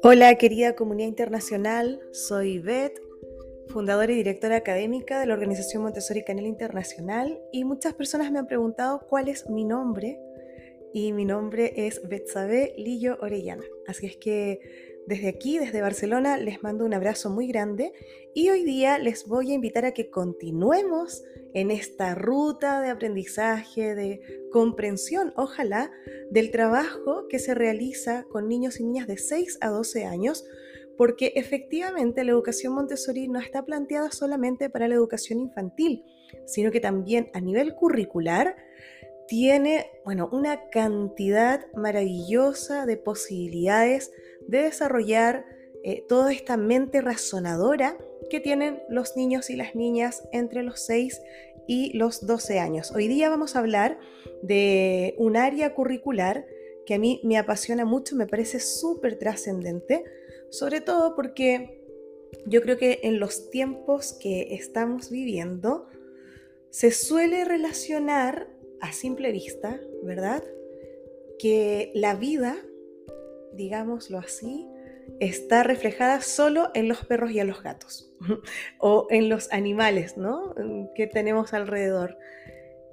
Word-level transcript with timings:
Hola 0.00 0.32
querida 0.36 0.76
comunidad 0.76 1.08
internacional, 1.08 2.00
soy 2.12 2.60
Beth, 2.60 3.00
fundadora 3.66 4.12
y 4.12 4.14
directora 4.14 4.54
académica 4.54 5.18
de 5.18 5.26
la 5.26 5.34
organización 5.34 5.82
Montessori 5.82 6.22
Canela 6.22 6.46
Internacional 6.46 7.40
y 7.52 7.64
muchas 7.64 7.94
personas 7.94 8.30
me 8.30 8.38
han 8.38 8.46
preguntado 8.46 9.00
cuál 9.08 9.28
es 9.28 9.50
mi 9.50 9.64
nombre 9.64 10.20
y 10.94 11.12
mi 11.12 11.24
nombre 11.24 11.72
es 11.86 12.00
Betsabe 12.08 12.74
Lillo 12.76 13.18
Orellana. 13.20 13.64
Así 13.88 14.06
es 14.06 14.16
que 14.16 14.60
desde 15.08 15.28
aquí, 15.28 15.58
desde 15.58 15.80
Barcelona, 15.80 16.36
les 16.36 16.62
mando 16.62 16.84
un 16.84 16.92
abrazo 16.92 17.30
muy 17.30 17.46
grande 17.46 17.92
y 18.34 18.50
hoy 18.50 18.62
día 18.62 18.98
les 18.98 19.26
voy 19.26 19.50
a 19.50 19.54
invitar 19.54 19.86
a 19.86 19.92
que 19.92 20.10
continuemos 20.10 21.24
en 21.54 21.70
esta 21.70 22.14
ruta 22.14 22.82
de 22.82 22.90
aprendizaje, 22.90 23.94
de 23.94 24.20
comprensión, 24.52 25.32
ojalá, 25.34 25.90
del 26.30 26.50
trabajo 26.50 27.26
que 27.26 27.38
se 27.38 27.54
realiza 27.54 28.26
con 28.30 28.48
niños 28.48 28.80
y 28.80 28.84
niñas 28.84 29.06
de 29.06 29.16
6 29.16 29.58
a 29.62 29.70
12 29.70 30.04
años, 30.04 30.44
porque 30.98 31.32
efectivamente 31.36 32.22
la 32.22 32.32
educación 32.32 32.74
Montessori 32.74 33.28
no 33.28 33.40
está 33.40 33.64
planteada 33.64 34.10
solamente 34.10 34.68
para 34.68 34.88
la 34.88 34.94
educación 34.94 35.40
infantil, 35.40 36.04
sino 36.44 36.70
que 36.70 36.80
también 36.80 37.30
a 37.32 37.40
nivel 37.40 37.74
curricular 37.74 38.56
tiene, 39.26 39.90
bueno, 40.04 40.28
una 40.32 40.68
cantidad 40.70 41.66
maravillosa 41.74 42.86
de 42.86 42.96
posibilidades 42.96 44.10
de 44.48 44.62
desarrollar 44.62 45.46
eh, 45.84 46.04
toda 46.08 46.32
esta 46.32 46.56
mente 46.56 47.00
razonadora 47.00 47.96
que 48.30 48.40
tienen 48.40 48.82
los 48.88 49.16
niños 49.16 49.50
y 49.50 49.56
las 49.56 49.76
niñas 49.76 50.26
entre 50.32 50.62
los 50.64 50.80
6 50.80 51.20
y 51.68 51.96
los 51.96 52.26
12 52.26 52.58
años. 52.58 52.90
Hoy 52.92 53.06
día 53.06 53.28
vamos 53.28 53.54
a 53.54 53.60
hablar 53.60 53.98
de 54.42 55.14
un 55.18 55.36
área 55.36 55.74
curricular 55.74 56.46
que 56.86 56.94
a 56.94 56.98
mí 56.98 57.20
me 57.22 57.36
apasiona 57.36 57.84
mucho, 57.84 58.16
me 58.16 58.26
parece 58.26 58.58
súper 58.58 59.18
trascendente, 59.18 60.04
sobre 60.50 60.80
todo 60.80 61.14
porque 61.14 61.82
yo 62.46 62.62
creo 62.62 62.78
que 62.78 63.00
en 63.02 63.20
los 63.20 63.50
tiempos 63.50 64.14
que 64.14 64.54
estamos 64.54 65.10
viviendo 65.10 65.88
se 66.70 66.90
suele 66.90 67.44
relacionar 67.44 68.48
a 68.80 68.92
simple 68.92 69.32
vista, 69.32 69.80
¿verdad? 70.02 70.42
Que 71.38 71.92
la 71.94 72.14
vida 72.14 72.56
digámoslo 73.52 74.18
así, 74.18 74.68
está 75.20 75.62
reflejada 75.62 76.20
solo 76.20 76.70
en 76.74 76.88
los 76.88 77.04
perros 77.04 77.30
y 77.30 77.40
en 77.40 77.48
los 77.48 77.62
gatos 77.62 78.12
o 78.78 79.06
en 79.10 79.28
los 79.28 79.52
animales 79.52 80.16
¿no? 80.16 80.54
que 80.94 81.06
tenemos 81.06 81.52
alrededor. 81.54 82.18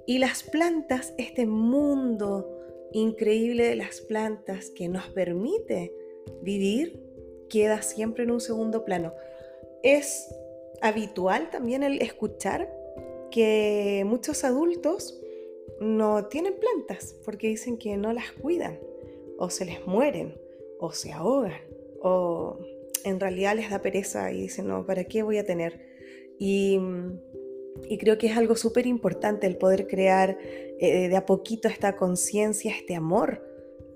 Y 0.06 0.18
las 0.18 0.42
plantas, 0.42 1.14
este 1.18 1.46
mundo 1.46 2.52
increíble 2.92 3.64
de 3.64 3.76
las 3.76 4.00
plantas 4.00 4.70
que 4.70 4.88
nos 4.88 5.08
permite 5.08 5.92
vivir, 6.42 7.02
queda 7.48 7.82
siempre 7.82 8.24
en 8.24 8.30
un 8.30 8.40
segundo 8.40 8.84
plano. 8.84 9.12
Es 9.82 10.28
habitual 10.80 11.50
también 11.50 11.82
el 11.82 12.00
escuchar 12.00 12.72
que 13.30 14.04
muchos 14.06 14.44
adultos 14.44 15.20
no 15.80 16.26
tienen 16.26 16.54
plantas 16.58 17.16
porque 17.24 17.48
dicen 17.48 17.76
que 17.76 17.96
no 17.96 18.12
las 18.12 18.32
cuidan 18.32 18.78
o 19.38 19.50
se 19.50 19.64
les 19.64 19.84
mueren 19.86 20.45
o 20.78 20.92
se 20.92 21.12
ahogan 21.12 21.60
o 22.02 22.58
en 23.04 23.20
realidad 23.20 23.54
les 23.56 23.70
da 23.70 23.80
pereza 23.80 24.32
y 24.32 24.42
dicen, 24.42 24.68
no, 24.68 24.84
¿para 24.84 25.04
qué 25.04 25.22
voy 25.22 25.38
a 25.38 25.44
tener? 25.44 25.80
Y, 26.38 26.78
creo 28.00 28.18
que 28.18 28.26
es 28.26 28.36
algo 28.36 28.56
súper 28.56 28.86
importante 28.86 29.46
el 29.46 29.58
poder 29.58 29.86
crear 29.86 30.38
eh, 30.80 31.08
de 31.08 31.16
a 31.16 31.26
poquito 31.26 31.68
esta 31.68 31.96
conciencia, 31.96 32.72
este 32.72 32.94
amor 32.94 33.42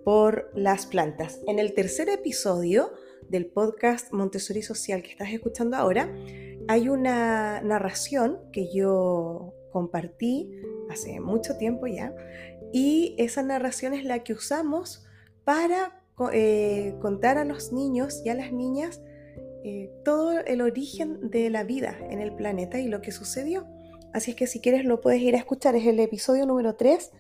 por 0.04 0.50
las 0.54 0.86
plantas. 0.86 1.40
En 1.46 1.58
el 1.58 1.74
tercer 1.74 2.08
episodio 2.08 2.92
del 3.28 3.46
podcast 3.46 4.12
Montessori 4.12 4.62
Social 4.62 5.02
que 5.02 5.10
estás 5.10 5.32
escuchando 5.32 5.76
ahora, 5.76 6.14
hay 6.68 6.88
una 6.88 7.60
narración 7.62 8.38
que 8.52 8.72
yo 8.72 9.54
compartí 9.72 10.50
hace 10.88 11.20
mucho 11.20 11.56
tiempo 11.56 11.86
ya, 11.86 12.14
y 12.72 13.14
esa 13.18 13.42
narración 13.42 13.94
es 13.94 14.04
la 14.04 14.22
que 14.22 14.32
usamos 14.32 15.04
para 15.44 15.99
eh, 16.32 16.96
contar 17.00 17.38
a 17.38 17.44
los 17.44 17.72
niños 17.72 18.20
y 18.24 18.28
a 18.28 18.34
las 18.34 18.52
niñas 18.52 19.00
eh, 19.64 19.90
todo 20.04 20.38
el 20.40 20.60
origen 20.60 21.30
de 21.30 21.48
la 21.48 21.64
vida 21.64 21.96
en 22.10 22.20
el 22.20 22.34
planeta 22.34 22.78
y 22.78 22.88
lo 22.88 23.00
que 23.00 23.12
sucedió. 23.12 23.66
Así 24.12 24.32
es 24.32 24.36
que 24.36 24.46
si 24.46 24.60
quieres 24.60 24.84
lo 24.84 25.00
puedes 25.00 25.22
ir 25.22 25.34
a 25.34 25.38
escuchar, 25.38 25.76
es 25.76 25.86
el 25.86 25.98
episodio 26.00 26.44
número 26.44 26.74
3 26.74 27.10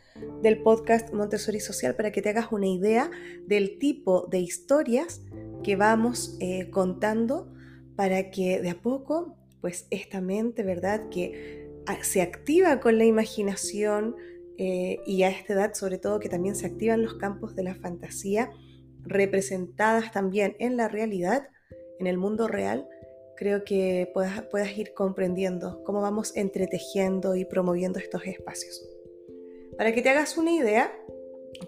del 0.42 0.62
podcast 0.62 1.14
Montessori 1.14 1.60
Social 1.60 1.94
para 1.94 2.12
que 2.12 2.20
te 2.20 2.30
hagas 2.30 2.52
una 2.52 2.66
idea 2.66 3.10
del 3.46 3.78
tipo 3.78 4.26
de 4.26 4.40
historias 4.40 5.22
que 5.62 5.76
vamos 5.76 6.36
eh, 6.40 6.68
contando 6.70 7.52
para 7.96 8.30
que 8.30 8.60
de 8.60 8.70
a 8.70 8.82
poco, 8.82 9.36
pues 9.60 9.86
esta 9.90 10.20
mente, 10.20 10.62
¿verdad? 10.62 11.08
Que 11.10 11.70
ah, 11.86 12.02
se 12.02 12.22
activa 12.22 12.80
con 12.80 12.98
la 12.98 13.04
imaginación 13.04 14.16
y 14.62 15.22
a 15.22 15.30
esta 15.30 15.54
edad 15.54 15.72
sobre 15.72 15.96
todo 15.96 16.20
que 16.20 16.28
también 16.28 16.54
se 16.54 16.66
activan 16.66 17.00
los 17.00 17.14
campos 17.14 17.56
de 17.56 17.62
la 17.62 17.74
fantasía, 17.76 18.50
representadas 19.04 20.12
también 20.12 20.56
en 20.58 20.76
la 20.76 20.88
realidad, 20.88 21.48
en 21.98 22.06
el 22.06 22.18
mundo 22.18 22.48
real, 22.48 22.88
creo 23.36 23.64
que 23.64 24.10
puedas, 24.12 24.42
puedas 24.42 24.76
ir 24.76 24.92
comprendiendo 24.92 25.82
cómo 25.84 26.00
vamos 26.00 26.36
entretejiendo 26.36 27.36
y 27.36 27.44
promoviendo 27.44 27.98
estos 27.98 28.26
espacios. 28.26 28.86
Para 29.76 29.94
que 29.94 30.02
te 30.02 30.10
hagas 30.10 30.36
una 30.36 30.52
idea, 30.52 30.92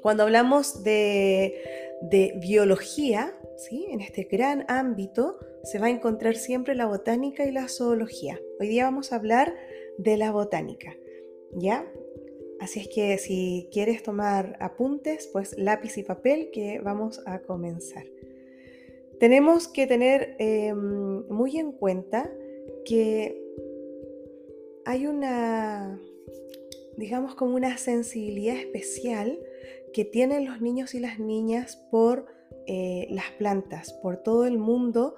cuando 0.03 0.23
hablamos 0.23 0.83
de, 0.83 1.55
de 2.03 2.39
biología, 2.41 3.35
¿sí? 3.57 3.87
en 3.91 4.01
este 4.01 4.25
gran 4.25 4.65
ámbito, 4.69 5.39
se 5.65 5.79
va 5.79 5.87
a 5.87 5.91
encontrar 5.91 6.35
siempre 6.35 6.75
la 6.75 6.87
botánica 6.87 7.45
y 7.45 7.53
la 7.53 7.69
zoología. 7.69 8.39
Hoy 8.61 8.69
día 8.69 8.85
vamos 8.85 9.13
a 9.13 9.17
hablar 9.17 9.55
de 9.99 10.17
la 10.17 10.33
botánica. 10.33 10.95
¿Ya? 11.53 11.87
Así 12.63 12.79
es 12.79 12.87
que 12.87 13.19
si 13.19 13.69
quieres 13.73 14.05
tomar 14.05 14.57
apuntes, 14.61 15.29
pues 15.33 15.59
lápiz 15.59 15.99
y 15.99 16.05
papel 16.05 16.51
que 16.53 16.79
vamos 16.79 17.21
a 17.27 17.41
comenzar. 17.41 18.05
Tenemos 19.19 19.67
que 19.67 19.89
tener 19.89 20.37
em, 20.39 21.27
muy 21.29 21.59
en 21.59 21.73
cuenta 21.73 22.31
que 22.85 23.37
hay 24.85 25.09
una, 25.09 26.01
digamos 26.97 27.35
como 27.35 27.57
una 27.57 27.79
sensibilidad 27.79 28.55
especial 28.55 29.41
que 29.93 30.05
tienen 30.05 30.45
los 30.45 30.61
niños 30.61 30.95
y 30.95 31.01
las 31.01 31.19
niñas 31.19 31.75
por 31.91 32.27
eh, 32.69 33.09
las 33.11 33.29
plantas, 33.39 33.93
por 33.93 34.19
todo 34.19 34.47
el 34.47 34.59
mundo 34.59 35.17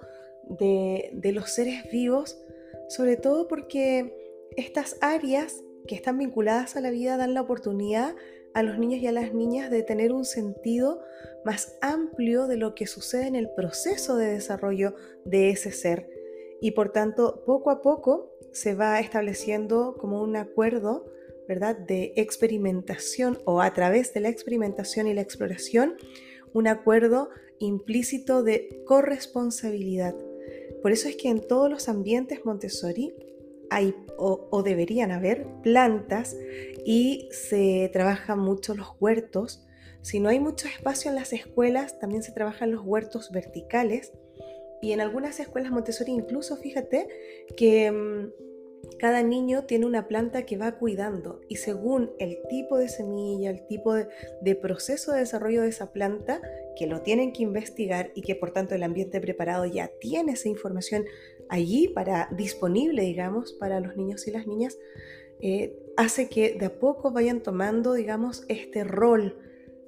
de 0.48 1.30
los 1.34 1.50
seres 1.50 1.90
vivos, 1.92 2.42
sobre 2.88 3.18
todo 3.18 3.48
porque 3.48 4.14
estas 4.56 4.96
áreas 5.02 5.63
que 5.86 5.94
están 5.94 6.18
vinculadas 6.18 6.76
a 6.76 6.80
la 6.80 6.90
vida 6.90 7.16
dan 7.16 7.34
la 7.34 7.42
oportunidad 7.42 8.14
a 8.54 8.62
los 8.62 8.78
niños 8.78 9.02
y 9.02 9.06
a 9.06 9.12
las 9.12 9.34
niñas 9.34 9.70
de 9.70 9.82
tener 9.82 10.12
un 10.12 10.24
sentido 10.24 11.02
más 11.44 11.76
amplio 11.82 12.46
de 12.46 12.56
lo 12.56 12.74
que 12.74 12.86
sucede 12.86 13.26
en 13.26 13.34
el 13.34 13.50
proceso 13.50 14.16
de 14.16 14.26
desarrollo 14.26 14.94
de 15.24 15.50
ese 15.50 15.72
ser. 15.72 16.08
Y 16.60 16.70
por 16.70 16.92
tanto, 16.92 17.42
poco 17.44 17.70
a 17.70 17.82
poco 17.82 18.32
se 18.52 18.74
va 18.74 19.00
estableciendo 19.00 19.96
como 19.98 20.22
un 20.22 20.36
acuerdo, 20.36 21.04
¿verdad?, 21.48 21.76
de 21.76 22.12
experimentación 22.16 23.38
o 23.44 23.60
a 23.60 23.74
través 23.74 24.14
de 24.14 24.20
la 24.20 24.28
experimentación 24.28 25.08
y 25.08 25.14
la 25.14 25.20
exploración, 25.20 25.96
un 26.52 26.68
acuerdo 26.68 27.30
implícito 27.58 28.42
de 28.42 28.82
corresponsabilidad. 28.86 30.14
Por 30.80 30.92
eso 30.92 31.08
es 31.08 31.16
que 31.16 31.28
en 31.28 31.40
todos 31.40 31.68
los 31.68 31.88
ambientes 31.88 32.44
Montessori 32.44 33.14
hay 33.70 33.94
o, 34.16 34.62
deberían 34.62 35.10
haber 35.10 35.46
plantas 35.62 36.36
y 36.84 37.28
se 37.32 37.90
trabajan 37.92 38.38
mucho 38.38 38.74
los 38.74 38.88
huertos. 39.00 39.66
Si 40.02 40.20
no 40.20 40.28
hay 40.28 40.38
mucho 40.38 40.68
espacio 40.68 41.10
en 41.10 41.16
las 41.16 41.32
escuelas, 41.32 41.98
también 41.98 42.22
se 42.22 42.32
trabajan 42.32 42.70
los 42.70 42.82
huertos 42.84 43.30
verticales. 43.32 44.12
Y 44.82 44.92
en 44.92 45.00
algunas 45.00 45.40
escuelas 45.40 45.72
Montessori 45.72 46.12
incluso, 46.12 46.56
fíjate, 46.56 47.08
que 47.56 47.90
mm, 47.90 48.30
cada 48.98 49.22
niño 49.22 49.64
tiene 49.64 49.86
una 49.86 50.08
planta 50.08 50.46
que 50.46 50.56
va 50.56 50.78
cuidando 50.78 51.40
y 51.48 51.56
según 51.56 52.12
el 52.18 52.38
tipo 52.48 52.78
de 52.78 52.88
semilla, 52.88 53.50
el 53.50 53.66
tipo 53.66 53.94
de, 53.94 54.54
proceso 54.56 55.12
de 55.12 55.20
desarrollo 55.20 55.62
de 55.62 55.68
esa 55.68 55.92
planta, 55.92 56.40
que 56.76 56.86
lo 56.86 57.02
tienen 57.02 57.32
que 57.32 57.42
investigar 57.42 58.10
y 58.14 58.22
que 58.22 58.34
por 58.34 58.52
tanto 58.52 58.74
el 58.74 58.82
ambiente 58.82 59.20
preparado 59.20 59.64
ya 59.64 59.90
tiene 60.00 60.32
esa 60.32 60.48
información 60.48 61.04
allí 61.48 61.88
para 61.88 62.28
disponible, 62.36 63.02
digamos, 63.02 63.52
para 63.52 63.80
los 63.80 63.96
niños 63.96 64.26
y 64.26 64.30
las 64.30 64.46
niñas, 64.46 64.78
eh, 65.40 65.76
hace 65.96 66.28
que 66.28 66.54
de 66.54 66.66
a 66.66 66.78
poco 66.78 67.10
vayan 67.10 67.42
tomando, 67.42 67.94
digamos, 67.94 68.44
este 68.48 68.84
rol 68.84 69.38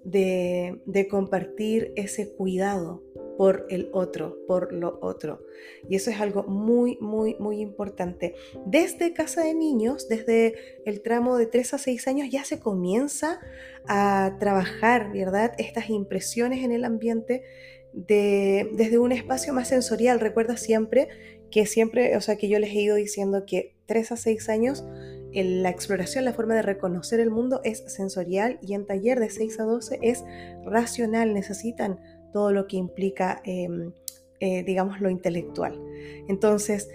de, 0.05 0.81
de 0.87 1.09
compartir 1.09 1.93
ese 1.97 2.33
cuidado 2.35 3.03
por 3.37 3.67
el 3.71 3.91
otro, 3.93 4.39
por 4.47 4.73
lo 4.73 4.99
otro. 5.03 5.45
Y 5.89 5.97
eso 5.97 6.11
es 6.11 6.21
algo 6.21 6.45
muy, 6.45 6.99
muy, 7.01 7.37
muy 7.39 7.61
importante. 7.61 8.35
Desde 8.65 9.13
casa 9.13 9.43
de 9.43 9.55
niños, 9.55 10.09
desde 10.09 10.55
el 10.85 11.03
tramo 11.03 11.37
de 11.37 11.47
3 11.47 11.75
a 11.75 11.79
6 11.79 12.09
años, 12.09 12.29
ya 12.31 12.45
se 12.45 12.61
comienza 12.61 13.41
a 13.87 14.37
trabajar, 14.39 15.13
¿verdad? 15.13 15.53
Estas 15.59 15.91
impresiones 15.91 16.65
en 16.65 16.73
el 16.73 16.85
ambiente 16.85 17.43
desde 17.93 18.99
un 18.99 19.13
espacio 19.13 19.53
más 19.53 19.69
sensorial. 19.69 20.21
Recuerda 20.21 20.57
siempre 20.57 21.09
que 21.51 21.67
siempre, 21.67 22.17
o 22.17 22.21
sea, 22.21 22.37
que 22.37 22.49
yo 22.49 22.59
les 22.59 22.71
he 22.71 22.81
ido 22.81 22.97
diciendo 22.97 23.45
que 23.47 23.75
3 23.87 24.13
a 24.13 24.17
6 24.17 24.49
años 24.49 24.85
la 25.33 25.69
exploración, 25.69 26.25
la 26.25 26.33
forma 26.33 26.55
de 26.55 26.63
reconocer 26.63 27.21
el 27.21 27.31
mundo 27.31 27.61
es 27.63 27.85
sensorial 27.93 28.59
y 28.63 28.75
en 28.75 28.87
taller 28.87 29.21
de 29.21 29.29
6 29.29 29.61
a 29.61 29.65
12 29.65 29.99
es 30.03 30.25
racional, 30.65 31.35
necesitan 31.35 32.01
todo 32.37 32.53
lo 32.53 32.67
que 32.67 32.77
implica, 32.77 33.41
em, 33.45 33.95
eh, 34.41 34.63
digamos, 34.63 35.01
lo 35.01 35.09
intelectual. 35.09 35.81
Entonces, 36.29 36.91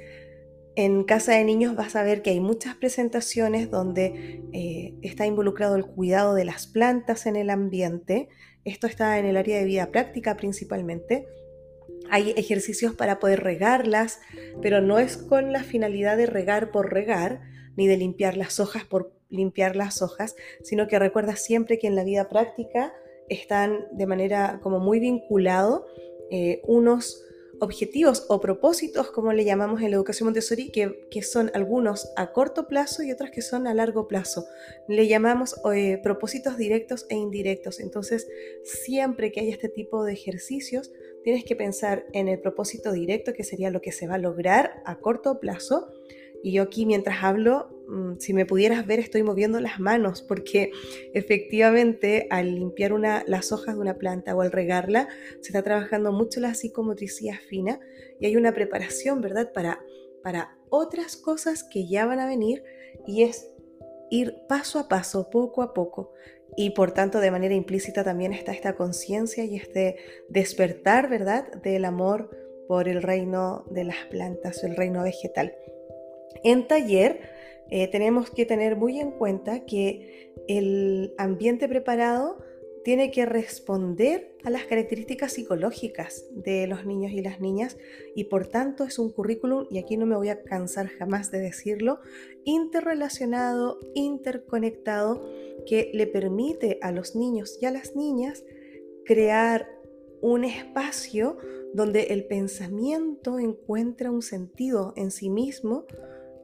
en 0.76 1.04
Casa 1.04 1.32
de 1.32 1.44
Niños 1.44 1.76
vas 1.76 1.96
a 1.96 2.04
ver 2.04 2.22
que 2.22 2.30
hay 2.30 2.40
muchas 2.40 2.76
presentaciones 2.76 3.72
donde 3.72 4.44
eh, 4.54 4.94
está 5.02 5.26
involucrado 5.26 5.76
el 5.78 5.88
cuidado 5.88 6.36
de 6.36 6.46
las 6.46 6.68
plantas 6.68 7.26
en 7.26 7.38
el 7.38 7.50
ambiente. 7.50 8.30
Esto 8.66 8.86
está 8.86 9.18
en 9.18 9.26
el 9.26 9.36
área 9.36 9.58
de 9.58 9.66
vida 9.66 9.90
práctica 9.90 10.38
principalmente. 10.38 11.26
Hay 12.12 12.36
ejercicios 12.38 12.94
para 12.94 13.18
poder 13.18 13.42
regarlas, 13.42 14.20
pero 14.62 14.80
no 14.80 15.00
es 15.00 15.18
con 15.18 15.52
la 15.52 15.64
finalidad 15.64 16.18
de 16.18 16.28
regar 16.28 16.70
por 16.70 16.94
regar, 16.94 17.42
ni 17.76 17.88
de 17.88 17.98
limpiar 17.98 18.38
las 18.38 18.60
hojas 18.60 18.86
por 18.86 19.12
limpiar 19.30 19.76
las 19.76 20.04
hojas, 20.04 20.36
sino 20.62 20.88
que 20.88 21.00
recuerda 21.00 21.36
siempre 21.36 21.80
que 21.80 21.88
en 21.88 21.96
la 21.96 22.04
vida 22.04 22.30
práctica 22.30 22.94
están 23.32 23.88
de 23.92 24.06
manera 24.06 24.60
como 24.62 24.80
muy 24.80 25.00
vinculado 25.00 25.86
eh, 26.30 26.62
unos 26.66 27.24
objetivos 27.62 28.26
o 28.28 28.42
propósitos, 28.42 29.12
como 29.12 29.34
le 29.34 29.46
llamamos 29.46 29.82
en 29.82 29.92
la 29.92 29.96
educación 29.96 30.26
Montessori, 30.26 30.72
que, 30.72 31.08
que, 31.12 31.22
son 31.22 31.52
algunos 31.54 32.12
a 32.16 32.32
corto 32.32 32.68
plazo 32.68 33.04
y 33.04 33.12
otros 33.12 33.30
que 33.30 33.44
son 33.44 33.68
a 33.68 33.74
largo 33.76 34.08
plazo. 34.08 34.46
Le 34.88 35.08
llamamos 35.08 35.56
eh, 35.74 36.00
propósitos 36.02 36.58
directos 36.58 37.06
e 37.10 37.16
indirectos. 37.16 37.80
Entonces, 37.80 38.28
siempre 38.64 39.32
que 39.32 39.42
hay 39.42 39.50
este 39.50 39.70
tipo 39.70 40.04
de 40.04 40.14
ejercicios, 40.14 40.92
tienes 41.24 41.46
que 41.46 41.56
pensar 41.56 42.08
en 42.14 42.28
el 42.30 42.40
propósito 42.40 42.92
directo, 42.92 43.34
que 43.34 43.44
sería 43.44 43.70
lo 43.70 43.82
que 43.82 43.92
se 43.92 44.08
va 44.08 44.16
a 44.16 44.20
lograr 44.20 44.82
a 44.86 44.98
corto 44.98 45.40
plazo, 45.40 45.94
y 46.44 46.54
yo 46.54 46.64
aquí 46.64 46.86
mientras 46.86 47.24
hablo, 47.24 47.70
mm, 47.88 48.20
si 48.20 48.34
me 48.34 48.46
pudieras 48.46 48.86
ver, 48.86 49.00
estoy 49.00 49.24
moviendo 49.24 49.60
las 49.60 49.80
manos 49.80 50.22
porque 50.22 50.72
efectivamente 51.14 52.28
al 52.30 52.56
limpiar 52.56 52.94
una, 52.94 53.24
las 53.28 53.52
hojas 53.52 53.76
de 53.76 53.82
una 53.82 53.98
planta 53.98 54.36
o 54.36 54.42
al 54.42 54.52
regarla, 54.52 55.08
se 55.42 55.50
está 55.50 55.62
trabajando 55.64 56.12
mucho 56.12 56.40
la 56.40 56.54
psicomotricidad 56.54 57.40
fina 57.50 57.80
y 58.20 58.26
hay 58.26 58.36
una 58.36 58.54
preparación, 58.54 59.22
¿verdad? 59.22 59.52
Para, 59.54 59.80
para 60.24 60.58
otras 60.70 61.18
cosas 61.18 61.64
que 61.64 61.88
ya 61.88 62.06
van 62.06 62.20
a 62.20 62.28
venir 62.28 62.64
y 63.06 63.24
es 63.24 63.48
ir 64.10 64.36
paso 64.48 64.80
a 64.80 64.88
paso, 64.88 65.30
poco 65.30 65.62
a 65.62 65.74
poco. 65.74 66.12
Y 66.58 66.72
por 66.72 66.92
tanto, 66.92 67.20
de 67.20 67.32
manera 67.32 67.54
implícita 67.54 68.04
también 68.04 68.34
está 68.34 68.52
esta 68.52 68.76
conciencia 68.76 69.46
y 69.46 69.56
este 69.56 69.96
despertar, 70.28 71.10
¿verdad?, 71.10 71.50
del 71.64 71.86
amor 71.86 72.30
por 72.68 72.88
el 72.88 73.02
reino 73.02 73.66
de 73.72 73.86
las 73.86 74.06
plantas, 74.10 74.64
el 74.64 74.76
reino 74.76 75.04
vegetal. 75.04 75.54
En 76.44 76.68
taller 76.68 77.22
eh, 77.70 77.88
tenemos 77.88 78.30
que 78.30 78.46
tener 78.46 78.76
muy 78.76 79.00
en 79.00 79.12
cuenta 79.12 79.66
que 79.66 80.34
el 80.48 81.14
ambiente 81.18 81.68
preparado 81.68 82.40
tiene 82.84 83.12
que 83.12 83.26
responder 83.26 84.36
a 84.44 84.50
las 84.50 84.66
características 84.66 85.34
psicológicas 85.34 86.26
de 86.32 86.66
los 86.68 86.86
niños 86.86 87.12
y 87.12 87.22
las 87.22 87.40
niñas 87.40 87.78
y 88.16 88.26
por 88.26 88.48
tanto 88.48 88.84
es 88.84 88.98
un 88.98 89.12
currículum, 89.12 89.68
y 89.70 89.78
aquí 89.78 89.98
no 89.98 90.06
me 90.06 90.16
voy 90.16 90.30
a 90.30 90.42
cansar 90.42 90.88
jamás 90.88 91.30
de 91.32 91.40
decirlo, 91.40 92.00
interrelacionado, 92.44 93.80
interconectado, 93.94 95.24
que 95.68 95.92
le 95.94 96.08
permite 96.08 96.80
a 96.82 96.92
los 96.92 97.16
niños 97.16 97.60
y 97.62 97.66
a 97.66 97.72
las 97.72 97.96
niñas 97.96 98.44
crear 99.06 99.68
un 100.22 100.44
espacio 100.44 101.38
donde 101.74 102.06
el 102.06 102.26
pensamiento 102.26 103.40
encuentra 103.40 104.12
un 104.12 104.22
sentido 104.24 104.94
en 104.96 105.12
sí 105.12 105.30
mismo 105.30 105.86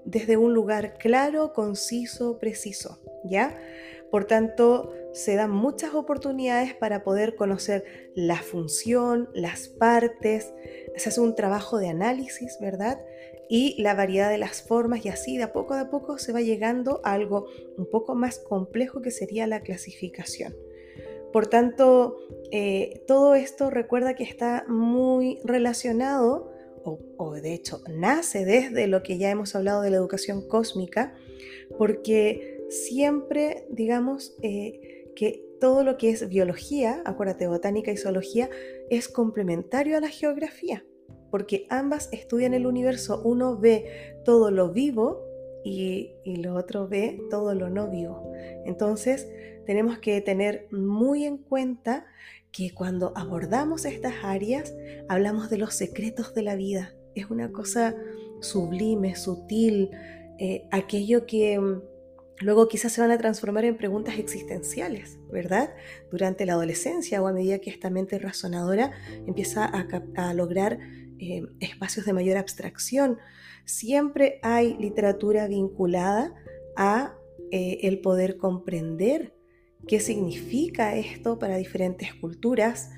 desde 0.07 0.38
un 0.38 0.54
lugar 0.54 0.94
claro, 0.98 1.51
conciso, 1.51 2.39
preciso, 2.39 3.00
¿ya? 3.25 3.59
Por 4.09 4.24
tanto, 4.24 4.94
se 5.12 5.36
dan 5.36 5.51
muchas 5.51 5.94
oportunidades 5.94 6.74
para 6.74 7.04
poder 7.04 7.36
conocer 7.36 7.83
la 8.15 8.38
función, 8.38 9.30
las 9.33 9.68
partes, 9.68 10.54
se 10.95 11.09
hace 11.09 11.19
un 11.19 11.36
trabajo 11.36 11.77
de 11.77 11.89
análisis, 11.89 12.57
¿verdad? 12.62 13.01
Y 13.50 13.81
la 13.81 13.95
variedad 13.95 14.30
de 14.30 14.38
las 14.38 14.62
formas 14.62 15.06
y 15.06 15.09
así 15.09 15.36
de 15.38 15.44
a 15.44 15.51
poco 15.51 15.74
a 15.74 15.89
poco 15.89 16.18
se 16.18 16.31
va 16.31 16.39
llegando 16.39 17.01
a 17.04 17.12
algo 17.12 17.48
un 17.77 17.89
poco 17.89 18.15
más 18.15 18.39
complejo 18.39 19.01
que 19.01 19.12
sería 19.12 19.45
la 19.45 19.59
clasificación. 19.59 20.56
Por 21.33 21.48
tanto, 21.48 22.18
eh, 22.51 23.04
todo 23.07 23.36
esto 23.36 23.69
recuerda 23.69 24.15
que 24.15 24.24
está 24.24 24.63
muy 24.69 25.42
relacionado 25.44 26.56
o, 26.83 27.33
de 27.33 27.53
hecho 27.53 27.81
nace 27.89 28.45
desde 28.45 28.88
lo 28.88 29.03
que 29.03 29.18
ya 29.18 29.29
hemos 29.29 29.56
hablado 29.56 29.81
de 29.81 29.89
la 29.89 29.97
educación 29.97 30.47
cósmica, 30.47 31.13
porque 31.77 32.65
siempre, 32.69 33.65
digamos, 33.69 34.35
eh, 34.41 35.12
que 35.15 35.44
todo 35.59 35.83
lo 35.83 35.97
que 35.97 36.09
es 36.09 36.27
biología, 36.29 37.01
acuérdate, 37.06 37.47
botánica 37.47 37.91
y 37.91 37.97
zoología, 37.97 38.50
es 38.89 39.07
complementario 39.07 39.97
a 39.97 40.01
la 40.01 40.09
geografía, 40.09 40.85
porque 41.31 41.65
ambas 41.69 42.09
estudian 42.12 42.53
el 42.53 42.68
universo. 42.68 43.21
Uno 43.23 43.57
ve 43.57 44.15
todo 44.23 44.51
lo 44.51 44.71
vivo 44.71 45.23
y, 45.63 46.13
y 46.23 46.38
lo 46.38 46.56
otro 46.56 46.88
ve 46.88 47.19
todo 47.30 47.56
lo 47.56 47.69
no 47.69 47.89
vivo. 47.89 48.31
Entonces, 48.65 49.27
tenemos 49.65 50.00
que 50.00 50.21
tener 50.21 50.68
muy 50.71 51.25
en 51.25 51.38
cuenta 51.38 52.06
que 52.51 52.73
cuando 52.73 53.13
abordamos 53.15 53.85
estas 53.85 54.15
áreas 54.23 54.73
hablamos 55.09 55.49
de 55.49 55.57
los 55.57 55.73
secretos 55.73 56.33
de 56.33 56.44
la 56.44 56.55
vida. 56.55 56.94
Es 57.15 57.29
una 57.29 57.51
cosa 57.51 57.95
sublime, 58.41 59.15
sutil, 59.15 59.91
eh, 60.39 60.67
aquello 60.71 61.25
que 61.25 61.59
mm, 61.59 61.81
luego 62.41 62.67
quizás 62.67 62.91
se 62.91 63.01
van 63.01 63.11
a 63.11 63.17
transformar 63.17 63.65
en 63.65 63.77
preguntas 63.77 64.19
existenciales, 64.19 65.19
¿verdad? 65.31 65.73
Durante 66.11 66.45
la 66.45 66.53
adolescencia 66.53 67.21
o 67.21 67.27
a 67.27 67.33
medida 67.33 67.59
que 67.59 67.69
esta 67.69 67.89
mente 67.89 68.19
razonadora 68.19 68.91
empieza 69.25 69.65
a, 69.65 70.33
lograr 70.33 70.79
eh, 71.19 71.44
espacios 71.59 72.05
de 72.05 72.13
mayor 72.13 72.38
abstracción. 72.38 73.17
Siempre 73.65 74.39
hay 74.44 74.77
literatura 74.77 75.47
vinculada 75.47 76.33
a 76.75 77.15
eh, 77.51 77.79
el 77.83 77.99
poder 78.01 78.38
comprender 78.38 79.37
qué 79.88 80.00
significa 80.00 80.95
esto 80.95 81.39
para 81.39 81.57
diferentes 81.57 82.14
culturas, 82.14 82.92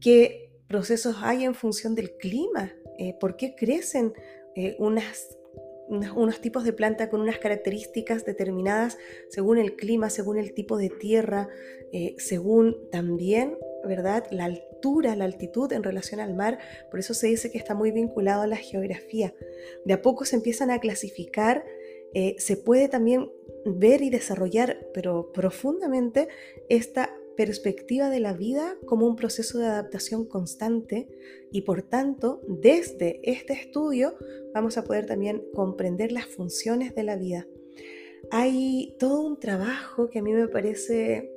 qué 0.00 0.50
procesos 0.66 1.16
hay 1.20 1.44
en 1.44 1.54
función 1.54 1.94
del 1.94 2.16
clima, 2.16 2.72
eh, 2.98 3.14
por 3.20 3.36
qué 3.36 3.54
crecen 3.54 4.12
eh, 4.56 4.76
unos 4.78 6.40
tipos 6.40 6.64
de 6.64 6.72
planta 6.72 7.10
con 7.10 7.20
unas 7.20 7.38
características 7.38 8.24
determinadas 8.24 8.96
según 9.28 9.58
el 9.58 9.76
clima, 9.76 10.10
según 10.10 10.38
el 10.38 10.54
tipo 10.54 10.78
de 10.78 10.88
tierra, 10.88 11.48
eh, 11.92 12.14
según 12.18 12.88
también, 12.90 13.58
¿verdad? 13.84 14.24
La 14.30 14.44
altura, 14.44 15.16
la 15.16 15.24
altitud 15.24 15.72
en 15.72 15.82
relación 15.82 16.20
al 16.20 16.34
mar. 16.34 16.58
Por 16.90 17.00
eso 17.00 17.14
se 17.14 17.26
dice 17.26 17.50
que 17.50 17.58
está 17.58 17.74
muy 17.74 17.90
vinculado 17.90 18.42
a 18.42 18.46
la 18.46 18.56
geografía. 18.56 19.34
De 19.84 19.94
a 19.94 20.02
poco 20.02 20.24
se 20.24 20.36
empiezan 20.36 20.70
a 20.70 20.78
clasificar 20.78 21.64
se 22.38 22.56
puede 22.56 22.88
también 22.88 23.30
ver 23.64 24.02
y 24.02 24.10
desarrollar, 24.10 24.88
pero 24.94 25.32
profundamente, 25.32 26.28
esta 26.68 27.14
perspectiva 27.36 28.10
de 28.10 28.20
la 28.20 28.34
vida 28.34 28.76
como 28.86 29.06
un 29.06 29.16
proceso 29.16 29.58
de 29.58 29.66
adaptación 29.66 30.26
constante 30.26 31.08
y 31.50 31.62
por 31.62 31.82
tanto, 31.82 32.42
desde 32.46 33.20
este 33.22 33.54
estudio 33.54 34.14
vamos 34.52 34.76
a 34.76 34.84
poder 34.84 35.06
también 35.06 35.42
comprender 35.54 36.12
las 36.12 36.26
funciones 36.26 36.94
de 36.94 37.02
la 37.02 37.16
vida. 37.16 37.46
Hay 38.30 38.94
todo 38.98 39.20
un 39.22 39.38
trabajo 39.38 40.10
que 40.10 40.18
a 40.18 40.22
mí 40.22 40.32
me 40.32 40.48
parece 40.48 41.32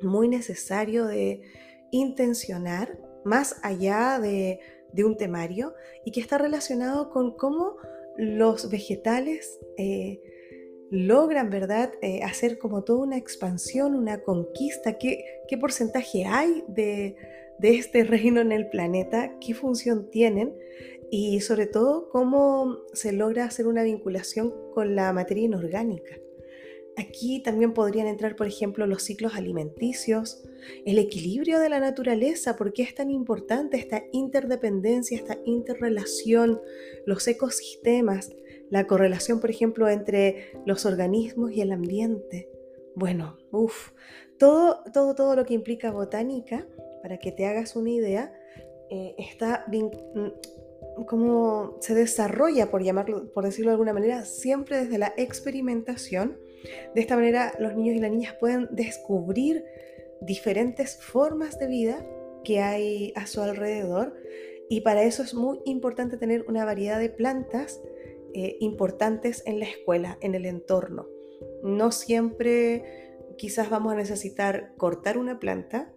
muy 0.00 0.28
necesario 0.28 1.04
de 1.04 1.42
intencionar 1.90 2.98
más 3.24 3.56
allá 3.62 4.18
de, 4.18 4.60
un 5.04 5.18
temario 5.18 5.74
y 6.06 6.12
que 6.12 6.20
está 6.20 6.38
relacionado 6.38 7.10
con 7.10 7.36
cómo 7.36 7.76
los 8.16 8.70
vegetales 8.70 9.60
eh, 9.76 10.22
logran, 10.90 11.50
¿verdad?, 11.50 11.92
eh, 12.02 12.22
hacer 12.22 12.58
como 12.58 12.84
toda 12.84 13.00
una 13.00 13.16
expansión, 13.16 13.94
una 13.94 14.22
conquista. 14.22 14.98
¿Qué, 14.98 15.24
qué 15.48 15.58
porcentaje 15.58 16.24
hay 16.26 16.64
de, 16.68 17.16
de, 17.58 17.74
este 17.76 18.04
reino 18.04 18.40
en 18.40 18.52
el 18.52 18.68
planeta? 18.68 19.38
¿Qué 19.40 19.54
función 19.54 20.10
tienen? 20.10 20.54
Y 21.10 21.40
sobre 21.40 21.66
todo, 21.66 22.08
cómo 22.10 22.78
se 22.92 23.12
logra 23.12 23.44
hacer 23.44 23.66
una 23.66 23.82
vinculación 23.82 24.52
con 24.74 24.96
la 24.96 25.12
materia 25.12 25.44
inorgánica. 25.44 26.16
Aquí 26.98 27.42
también 27.42 27.74
podrían 27.74 28.06
entrar, 28.06 28.36
por 28.36 28.46
ejemplo, 28.46 28.86
los 28.86 29.02
ciclos 29.02 29.34
alimenticios, 29.34 30.42
el 30.86 30.98
equilibrio 30.98 31.58
de 31.58 31.68
la 31.68 31.78
naturaleza, 31.78 32.56
porque 32.56 32.82
es 32.82 32.94
tan 32.94 33.10
importante 33.10 33.76
esta 33.76 34.04
interdependencia, 34.12 35.16
esta 35.16 35.38
interrelación, 35.44 36.58
los 37.04 37.28
ecosistemas, 37.28 38.30
la 38.70 38.86
correlación, 38.86 39.40
por 39.40 39.50
ejemplo, 39.50 39.88
entre 39.88 40.52
los 40.64 40.86
organismos 40.86 41.52
y 41.52 41.60
el 41.60 41.72
ambiente. 41.72 42.48
Bueno, 42.94 43.36
uff, 43.52 43.92
todo, 44.38 44.82
todo, 44.92 45.14
todo 45.14 45.36
lo 45.36 45.44
que 45.44 45.54
implica 45.54 45.90
botánica, 45.90 46.66
para 47.02 47.18
que 47.18 47.32
te 47.32 47.46
hagas 47.46 47.76
una 47.76 47.90
idea, 47.90 48.32
eh, 48.90 49.14
está 49.18 49.66
mm, 49.68 51.04
como 51.06 51.76
se 51.80 51.94
desarrolla, 51.94 52.70
por 52.70 52.82
llamarlo, 52.82 53.32
por 53.32 53.44
decirlo 53.44 53.70
de 53.70 53.74
alguna 53.74 53.92
manera, 53.92 54.24
siempre 54.24 54.78
desde 54.78 54.98
la 54.98 55.12
experimentación. 55.16 56.38
De 56.94 57.00
esta 57.00 57.16
manera 57.16 57.52
los 57.60 57.76
niños 57.76 57.96
y 57.96 58.00
las 58.00 58.10
niñas 58.10 58.34
pueden 58.40 58.68
descubrir 58.72 59.64
diferentes 60.20 60.96
formas 60.96 61.58
de 61.58 61.66
vida 61.68 62.06
que 62.42 62.60
hay 62.60 63.12
a 63.14 63.26
su 63.26 63.40
alrededor 63.42 64.14
y 64.68 64.80
para 64.80 65.02
eso 65.02 65.22
es 65.22 65.34
muy 65.34 65.60
importante 65.64 66.16
tener 66.16 66.44
una 66.48 66.64
variedad 66.64 66.98
de 66.98 67.10
plantas 67.10 67.80
eh, 68.38 68.58
importantes 68.60 69.42
en 69.46 69.60
la 69.60 69.64
escuela, 69.64 70.18
en 70.20 70.34
el 70.34 70.44
entorno. 70.44 71.06
No 71.62 71.90
siempre 71.90 72.84
quizás 73.38 73.70
vamos 73.70 73.94
a 73.94 73.96
necesitar 73.96 74.74
cortar 74.76 75.16
una 75.16 75.40
planta, 75.40 75.90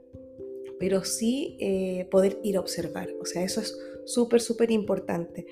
pero 0.79 1.03
sí 1.03 1.57
eh, 1.59 2.07
poder 2.09 2.39
ir 2.41 2.55
a 2.55 2.61
observar. 2.61 3.09
O 3.19 3.25
sea, 3.25 3.43
eso 3.43 3.59
es 3.59 3.77
súper, 4.05 4.39
súper 4.39 4.71
importante. 4.71 5.47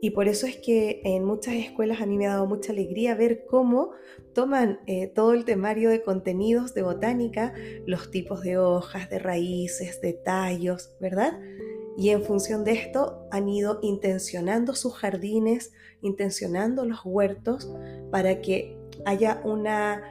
Y 0.00 0.10
por 0.10 0.26
eso 0.26 0.48
es 0.48 0.56
que 0.56 1.02
en 1.04 1.22
muchas 1.22 1.54
escuelas 1.54 2.00
a 2.00 2.06
mí 2.06 2.18
me 2.18 2.26
ha 2.26 2.30
dado 2.30 2.46
mucha 2.46 2.72
alegría 2.72 3.14
ver 3.14 3.46
cómo 3.46 3.92
toman 4.34 4.80
eh, 4.88 5.06
todo 5.06 5.34
el 5.34 5.44
temario 5.44 5.88
de 5.88 6.02
contenidos 6.02 6.74
de 6.74 6.82
botánica, 6.82 7.54
los 7.86 8.10
tipos 8.10 8.42
de 8.42 8.58
hojas, 8.58 9.08
de 9.08 9.20
raíces, 9.20 10.00
de 10.00 10.14
tallos, 10.14 10.96
¿verdad? 10.98 11.38
Y 11.96 12.10
en 12.10 12.22
función 12.22 12.64
de 12.64 12.72
esto 12.72 13.26
han 13.30 13.48
ido 13.48 13.78
intencionando 13.82 14.74
sus 14.74 14.94
jardines, 14.94 15.72
intencionando 16.02 16.84
los 16.84 17.00
huertos 17.04 17.70
para 18.10 18.40
que 18.40 18.76
haya 19.04 19.40
una 19.44 20.02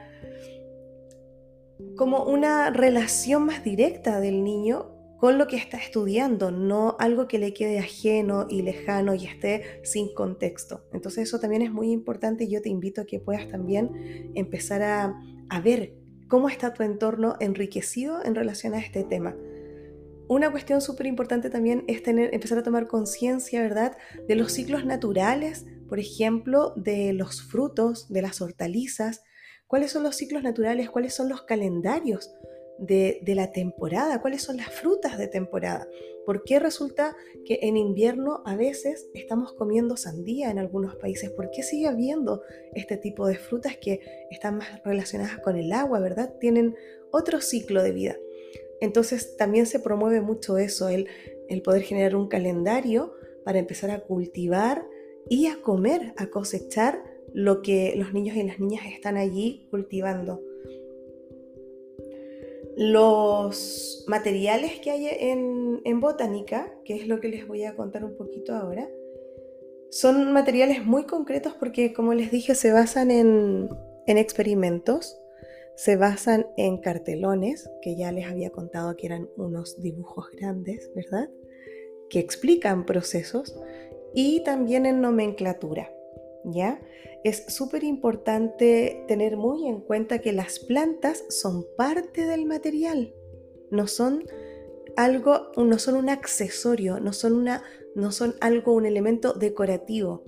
como 1.96 2.24
una 2.24 2.70
relación 2.70 3.46
más 3.46 3.62
directa 3.62 4.20
del 4.20 4.42
niño 4.42 4.90
con 5.18 5.38
lo 5.38 5.46
que 5.46 5.56
está 5.56 5.78
estudiando, 5.78 6.50
no 6.50 6.96
algo 6.98 7.28
que 7.28 7.38
le 7.38 7.54
quede 7.54 7.78
ajeno 7.78 8.46
y 8.48 8.62
lejano 8.62 9.14
y 9.14 9.24
esté 9.24 9.80
sin 9.82 10.12
contexto. 10.12 10.84
Entonces 10.92 11.28
eso 11.28 11.40
también 11.40 11.62
es 11.62 11.72
muy 11.72 11.90
importante 11.92 12.44
y 12.44 12.50
yo 12.50 12.60
te 12.60 12.68
invito 12.68 13.00
a 13.00 13.06
que 13.06 13.20
puedas 13.20 13.48
también 13.48 14.32
empezar 14.34 14.82
a, 14.82 15.18
a 15.48 15.60
ver 15.60 15.94
cómo 16.28 16.48
está 16.48 16.74
tu 16.74 16.82
entorno 16.82 17.36
enriquecido 17.40 18.24
en 18.24 18.34
relación 18.34 18.74
a 18.74 18.80
este 18.80 19.04
tema. 19.04 19.34
Una 20.28 20.50
cuestión 20.50 20.80
súper 20.80 21.06
importante 21.06 21.50
también 21.50 21.84
es 21.86 22.02
tener, 22.02 22.34
empezar 22.34 22.58
a 22.58 22.62
tomar 22.62 22.86
conciencia, 22.86 23.60
¿verdad?, 23.60 23.96
de 24.26 24.34
los 24.36 24.52
ciclos 24.52 24.84
naturales, 24.86 25.66
por 25.88 25.98
ejemplo, 26.00 26.72
de 26.76 27.12
los 27.12 27.42
frutos, 27.42 28.08
de 28.08 28.22
las 28.22 28.40
hortalizas, 28.40 29.22
cuáles 29.66 29.92
son 29.92 30.02
los 30.02 30.16
ciclos 30.16 30.42
naturales, 30.42 30.90
cuáles 30.90 31.14
son 31.14 31.28
los 31.28 31.42
calendarios 31.42 32.34
de, 32.78 33.22
la 33.26 33.52
temporada, 33.52 34.20
cuáles 34.20 34.42
son 34.42 34.56
las 34.56 34.68
frutas 34.70 35.18
de 35.18 35.28
temporada. 35.28 35.86
¿Por 36.24 36.42
qué 36.44 36.58
resulta 36.58 37.14
que 37.44 37.58
en 37.62 37.76
invierno 37.76 38.42
a 38.46 38.56
veces 38.56 39.08
estamos 39.14 39.52
comiendo 39.52 39.96
sandía 39.96 40.50
en 40.50 40.58
algunos 40.58 40.96
países? 40.96 41.30
¿Por 41.30 41.50
qué 41.50 41.62
sigue 41.62 41.86
habiendo 41.86 42.42
este 42.74 42.96
tipo 42.96 43.26
de 43.26 43.36
frutas 43.36 43.76
que 43.76 44.00
están 44.30 44.56
más 44.56 44.82
relacionadas 44.84 45.38
con 45.40 45.56
el 45.56 45.72
agua, 45.72 46.00
verdad? 46.00 46.34
Tienen 46.40 46.74
otro 47.12 47.40
ciclo 47.40 47.82
de 47.82 47.92
vida. 47.92 48.16
Entonces 48.84 49.36
también 49.36 49.66
se 49.66 49.80
promueve 49.80 50.20
mucho 50.20 50.58
eso, 50.58 50.88
el, 50.88 51.08
poder 51.62 51.82
generar 51.82 52.16
un 52.16 52.28
calendario 52.28 53.14
para 53.44 53.58
empezar 53.58 53.90
a 53.90 54.00
cultivar 54.00 54.86
y 55.28 55.46
a 55.46 55.60
comer, 55.62 56.12
a 56.16 56.26
cosechar 56.26 57.02
lo 57.32 57.62
que 57.62 57.94
los 57.96 58.12
niños 58.12 58.36
y 58.36 58.42
las 58.42 58.60
niñas 58.60 58.82
están 58.92 59.16
allí 59.16 59.66
cultivando. 59.70 60.42
Los 62.76 64.04
materiales 64.08 64.80
que 64.80 64.90
hay 64.90 65.08
en, 65.08 66.00
botánica, 66.00 66.74
que 66.84 66.96
es 66.96 67.08
lo 67.08 67.20
que 67.20 67.28
les 67.28 67.46
voy 67.46 67.64
a 67.64 67.76
contar 67.76 68.04
un 68.04 68.16
poquito 68.16 68.54
ahora, 68.54 68.90
son 69.90 70.32
materiales 70.32 70.84
muy 70.84 71.04
concretos 71.04 71.54
porque, 71.54 71.94
como 71.94 72.12
les 72.12 72.30
dije, 72.30 72.54
se 72.54 72.72
basan 72.72 73.10
en 73.10 73.68
experimentos, 74.06 75.23
se 75.76 75.96
basan 75.96 76.46
en 76.56 76.78
cartelones, 76.78 77.68
que 77.82 77.96
ya 77.96 78.12
les 78.12 78.26
había 78.26 78.50
contado 78.50 78.96
que 78.96 79.06
eran 79.06 79.28
unos 79.36 79.80
dibujos 79.82 80.26
grandes, 80.38 80.90
¿verdad? 80.94 81.28
Que 82.08 82.20
explican 82.20 82.86
procesos, 82.86 83.56
y 84.14 84.42
también 84.44 84.86
en 84.86 85.00
nomenclatura. 85.00 85.90
¿ya? 86.44 86.80
Es 87.24 87.46
súper 87.48 87.84
importante 87.84 89.04
tener 89.08 89.36
muy 89.36 89.66
en 89.66 89.80
cuenta 89.80 90.20
que 90.20 90.32
las 90.32 90.58
plantas 90.58 91.24
son 91.28 91.66
parte 91.76 92.26
del 92.26 92.46
material, 92.46 93.14
no 93.70 93.86
son 93.86 94.24
algo, 94.96 95.50
no 95.56 95.78
son 95.78 95.96
un 95.96 96.08
accesorio, 96.08 97.00
no 97.00 97.12
son, 97.12 97.32
una, 97.32 97.64
no 97.94 98.12
son 98.12 98.34
algo, 98.40 98.74
un 98.74 98.86
elemento 98.86 99.32
decorativo. 99.32 100.22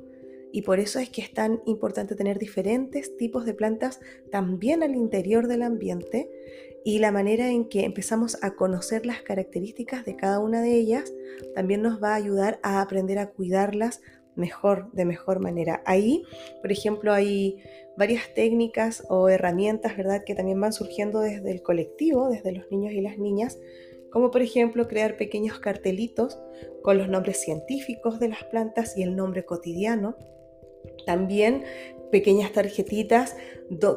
Y 0.57 0.63
por 0.63 0.81
eso 0.81 1.01
es 1.01 1.11
que 1.11 1.21
es 1.21 1.35
tan 1.35 1.61
importante 1.67 2.15
tener 2.15 2.39
diferentes 2.39 3.15
tipos 3.19 3.45
de 3.45 3.53
plantas 3.53 4.01
también 4.33 4.83
al 4.83 4.95
interior 4.95 5.49
del 5.49 5.61
ambiente 5.61 6.31
y 6.83 6.99
la 6.99 7.13
manera 7.13 7.51
en 7.51 7.69
que 7.69 7.85
empezamos 7.85 8.43
a 8.43 8.55
conocer 8.55 9.05
las 9.05 9.21
características 9.21 10.07
de 10.07 10.17
cada 10.17 10.39
una 10.39 10.63
de 10.63 10.73
ellas 10.73 11.13
también 11.55 11.83
nos 11.83 12.03
va 12.03 12.13
a 12.13 12.15
ayudar 12.15 12.59
a 12.63 12.81
aprender 12.81 13.19
a 13.19 13.33
cuidarlas 13.33 14.01
mejor, 14.35 14.91
de 14.93 15.05
mejor 15.05 15.41
manera. 15.41 15.83
Ahí, 15.85 16.25
por 16.63 16.73
ejemplo, 16.73 17.13
hay 17.13 17.63
varias 17.99 18.33
técnicas 18.33 19.05
o 19.11 19.29
herramientas, 19.29 19.95
¿verdad?, 19.95 20.25
que 20.25 20.35
también 20.35 20.59
van 20.59 20.73
surgiendo 20.73 21.21
desde 21.21 21.51
el 21.51 21.61
colectivo, 21.61 22.31
desde 22.31 22.53
los 22.53 22.65
niños 22.71 22.95
y 22.95 23.03
las 23.03 23.19
niñas, 23.19 23.59
como 24.11 24.31
por 24.31 24.41
ejemplo 24.41 24.89
crear 24.89 25.19
pequeños 25.19 25.59
cartelitos 25.59 26.39
con 26.83 26.97
los 26.97 27.11
nombres 27.11 27.43
científicos 27.43 28.19
de 28.21 28.31
las 28.31 28.43
plantas 28.45 28.97
y 28.97 29.03
el 29.03 29.17
nombre 29.17 29.45
cotidiano. 29.45 30.17
También 31.07 31.65
pequeñas 32.13 32.53
tarjetitas 32.53 33.37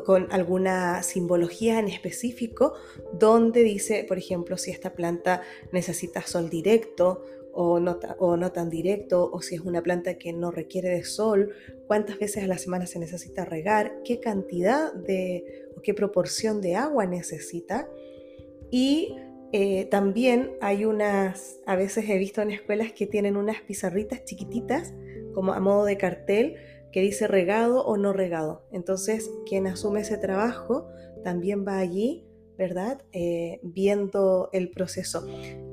con 0.05 0.31
alguna 0.31 1.03
simbología 1.03 1.79
en 1.79 1.87
específico 1.87 2.73
donde 3.13 3.63
dice, 3.63 4.05
por 4.07 4.17
ejemplo, 4.17 4.57
si 4.57 4.71
esta 4.71 4.93
planta 4.93 5.41
necesita 5.71 6.21
sol 6.21 6.49
directo 6.49 7.23
o 7.53 7.79
no, 7.79 7.99
o 8.19 8.37
no 8.37 8.51
tan 8.51 8.69
directo, 8.69 9.29
o 9.31 9.41
si 9.41 9.55
es 9.55 9.61
una 9.61 9.81
planta 9.81 10.17
que 10.17 10.33
no 10.33 10.51
requiere 10.51 10.89
de 10.89 11.03
sol, 11.03 11.53
cuántas 11.87 12.17
veces 12.17 12.43
a 12.43 12.47
la 12.47 12.57
semana 12.57 12.85
se 12.85 12.99
necesita 12.99 13.45
regar, 13.45 14.01
qué 14.03 14.19
cantidad 14.19 14.93
de 14.93 15.67
o 15.75 15.81
qué 15.81 15.93
proporción 15.93 16.61
de 16.61 16.75
agua 16.75 17.05
necesita. 17.05 17.89
Y 18.71 19.15
eh, 19.51 19.85
también 19.85 20.51
hay 20.61 20.85
unas, 20.85 21.59
a 21.65 21.75
veces 21.75 22.07
he 22.07 22.17
visto 22.17 22.41
en 22.41 22.51
escuelas 22.51 22.91
que 22.91 23.07
tienen 23.07 23.35
unas 23.35 23.61
pizarritas 23.61 24.23
chiquititas, 24.23 24.93
como 25.33 25.53
a 25.53 25.59
modo 25.59 25.85
de 25.85 25.97
cartel, 25.97 26.55
que 26.91 27.01
dice 27.01 27.27
regado 27.27 27.85
o 27.85 27.97
no 27.97 28.13
regado. 28.13 28.65
Entonces, 28.71 29.29
quien 29.47 29.67
asume 29.67 30.01
ese 30.01 30.17
trabajo 30.17 30.87
también 31.23 31.65
va 31.67 31.77
allí 31.77 32.29
¿verdad? 32.59 33.01
Eh, 33.13 33.61
viendo 33.63 34.49
el 34.51 34.69
proceso. 34.69 35.25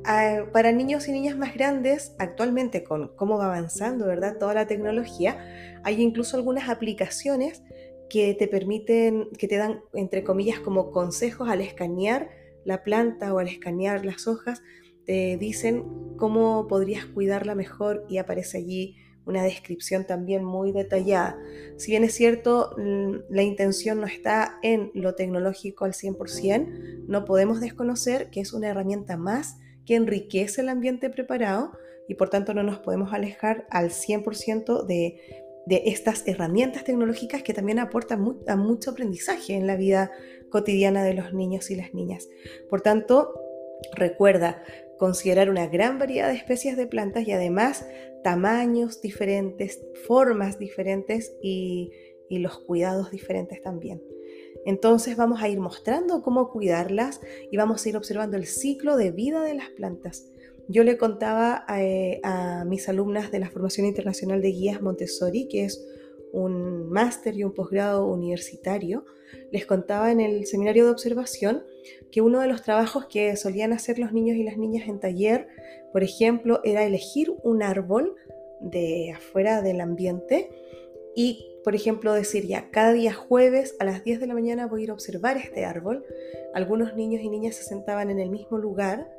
Ah, 0.05 0.45
para 0.53 0.71
niños 0.71 1.09
y 1.09 1.13
niñas 1.13 1.37
más 1.37 1.53
grandes, 1.53 2.15
actualmente 2.21 2.85
con 2.85 3.09
cómo 3.17 3.39
va 3.39 3.47
avanzando, 3.47 4.07
¿verdad? 4.07 4.39
Toda 4.39 4.55
la 4.55 4.69
tecnología, 4.69 5.81
hay 5.83 6.01
incluso 6.01 6.37
algunas 6.37 6.69
aplicaciones 6.69 7.65
que 8.09 8.35
te 8.35 8.47
permiten, 8.47 9.31
que 9.37 9.49
te 9.49 9.57
dan, 9.57 9.81
entre 9.95 10.23
comillas, 10.23 10.61
como 10.61 10.93
consejos 10.93 11.49
al 11.49 11.61
escanear 11.61 12.31
la 12.65 12.85
planta 12.85 13.35
o 13.35 13.41
al 13.41 13.49
escanear 13.49 14.05
las 14.05 14.29
hojas, 14.29 14.63
te 15.07 15.37
dicen 15.39 15.85
cómo 16.17 16.69
podrías 16.69 17.05
cuidarla 17.05 17.57
mejor 17.57 18.07
y 18.09 18.19
aparece 18.19 18.59
allí 18.59 18.97
una 19.26 19.42
descripción 19.42 20.06
también 20.06 20.45
muy 20.45 20.73
detallada. 20.73 21.38
Si 21.76 21.90
bien 21.90 22.04
es 22.04 22.14
cierto, 22.14 22.75
mm, 22.78 23.16
la 23.28 23.42
intención 23.42 24.00
no 24.00 24.06
está 24.06 24.59
en 24.62 24.90
lo 24.95 25.14
tecnológico 25.14 25.85
al 25.85 25.92
100%, 25.92 27.04
no 27.09 27.25
podemos 27.25 27.61
desconocer 27.61 28.30
que 28.30 28.40
es 28.40 28.52
una 28.52 28.68
herramienta 28.68 29.16
más 29.16 29.59
que 29.85 29.97
enriquece 29.97 30.62
el 30.62 30.68
ambiente 30.68 31.11
preparado 31.11 31.73
y 32.09 32.14
por 32.14 32.30
tanto 32.30 32.54
no 32.54 32.62
nos 32.62 32.78
podemos 32.78 33.12
alejar 33.12 33.66
al 33.71 33.90
100% 33.90 34.87
de, 34.87 35.21
de 35.66 35.83
estas 35.87 36.26
herramientas 36.26 36.85
tecnológicas 36.85 37.42
que 37.42 37.52
también 37.52 37.80
aportan 37.80 38.21
mucho 38.21 38.90
aprendizaje 38.90 39.54
en 39.54 39.66
la 39.66 39.76
vida 39.76 40.12
cotidiana 40.50 41.02
de 41.02 41.14
los 41.14 41.35
niños 41.35 41.71
y 41.71 41.76
las 41.76 41.92
niñas. 41.92 42.28
Por 42.71 42.80
tanto, 42.80 43.35
recuerda, 43.95 44.62
considerar 44.99 45.50
una 45.50 45.67
gran 45.67 45.99
variedad 45.99 46.29
de 46.29 46.35
especies 46.35 46.76
de 46.76 46.87
plantas 46.87 47.26
y 47.26 47.33
además 47.33 47.87
tamaños 48.23 49.00
diferentes, 49.00 49.81
formas 50.07 50.59
diferentes 50.59 51.35
y, 51.43 51.93
los 52.29 52.59
cuidados 52.59 53.12
diferentes 53.12 53.62
también. 53.62 54.03
Entonces 54.65 55.17
vamos 55.17 55.43
a 55.43 55.49
ir 55.49 55.61
mostrando 55.61 56.23
cómo 56.23 56.50
cuidarlas 56.50 57.21
y 57.53 57.57
vamos 57.57 57.87
a 57.87 57.88
ir 57.88 57.97
observando 57.97 58.37
el 58.37 58.47
ciclo 58.47 58.97
de 58.97 59.12
vida 59.12 59.43
de 59.43 59.55
las 59.55 59.71
plantas. 59.71 60.26
Yo 60.67 60.83
le 60.83 60.99
contaba 60.99 61.65
a, 61.69 61.85
eh, 61.85 62.21
a 62.25 62.65
mis 62.65 62.88
alumnas 62.88 63.31
de 63.31 63.38
la 63.38 63.49
Formación 63.49 63.87
Internacional 63.87 64.43
de 64.43 64.49
Guías 64.49 64.83
Montessori, 64.83 65.47
que 65.47 65.67
es 65.67 65.87
un 66.37 66.90
máster 66.90 67.35
y 67.37 67.45
un 67.45 67.52
posgrado 67.52 68.07
universitario, 68.07 69.05
les 69.50 69.66
contaba 69.66 70.12
en 70.12 70.21
el 70.21 70.47
seminario 70.47 70.85
de 70.85 70.90
observación 70.90 71.64
que 72.12 72.21
uno 72.21 72.40
de 72.40 72.49
los 72.49 72.62
trabajos 72.62 73.07
que 73.07 73.35
solían 73.37 73.73
hacer 73.73 73.99
los 73.99 74.12
niños 74.12 74.37
y 74.37 74.45
las 74.45 74.59
niñas 74.59 74.88
en 74.88 75.00
taller, 75.00 75.49
por 75.93 76.02
ejemplo, 76.02 76.61
era 76.64 76.85
elegir 76.85 77.35
un 77.43 77.62
árbol 77.62 78.14
de 78.61 79.12
afuera 79.16 79.62
del 79.62 79.81
ambiente 79.81 80.50
y, 81.14 81.47
por 81.64 81.75
ejemplo, 81.75 82.12
decir 82.12 82.47
ya, 82.47 82.71
cada 82.71 82.93
día 82.93 83.14
jueves 83.14 83.75
a 83.81 83.85
las 83.85 84.05
10 84.05 84.21
de 84.21 84.26
la 84.26 84.35
mañana 84.35 84.66
voy 84.66 84.83
a 84.83 84.85
ir 84.85 84.90
a 84.90 84.95
observar 84.95 85.38
este 85.38 85.64
árbol. 85.64 86.05
Algunos 86.55 86.95
niños 86.95 87.23
y 87.23 87.31
niñas 87.31 87.55
se 87.55 87.64
sentaban 87.64 88.11
en 88.11 88.21
el 88.21 88.28
mismo 88.28 88.59
lugar 88.59 89.11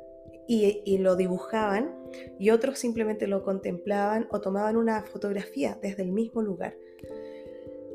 y, 0.46 0.82
y, 0.84 0.98
lo 0.98 1.16
dibujaban 1.16 1.94
y 2.38 2.50
otros 2.50 2.78
simplemente 2.78 3.26
lo 3.26 3.42
contemplaban 3.42 4.28
o 4.30 4.40
tomaban 4.40 4.76
una 4.76 5.02
fotografía 5.02 5.78
desde 5.82 6.04
el 6.04 6.12
mismo 6.12 6.40
lugar. 6.40 6.74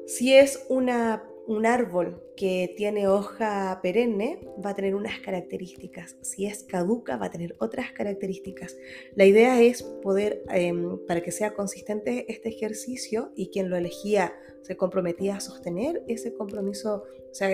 Si 0.06 0.34
es 0.34 0.66
un 0.68 0.90
árbol 0.90 2.22
que 2.36 2.74
tiene 2.76 3.08
hoja 3.08 3.80
perenne 3.82 4.46
va 4.64 4.72
a 4.72 4.76
tener 4.76 4.96
unas 4.96 5.20
características. 5.22 6.18
Si 6.22 6.46
es 6.46 6.64
caduca, 6.64 7.16
va 7.16 7.28
a 7.28 7.32
tener 7.32 7.56
otras 7.60 7.94
características. 7.94 8.76
La 9.16 9.26
idea 9.26 9.62
es 9.62 9.82
poder, 9.82 10.44
em, 10.50 11.00
para 11.08 11.22
que 11.22 11.32
sea 11.32 11.54
consistente 11.54 12.26
este 12.32 12.50
ejercicio 12.50 13.32
y 13.36 13.50
quien 13.50 13.70
lo 13.70 13.78
elegía 13.78 14.34
se 14.62 14.76
comprometía 14.76 15.38
a 15.38 15.40
sostener 15.40 16.04
ese 16.08 16.34
compromiso, 16.34 17.04
o 17.32 17.34
sea, 17.34 17.50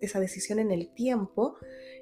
esa 0.00 0.20
decisión 0.20 0.60
en 0.60 0.70
el 0.70 0.92
tiempo, 0.94 1.56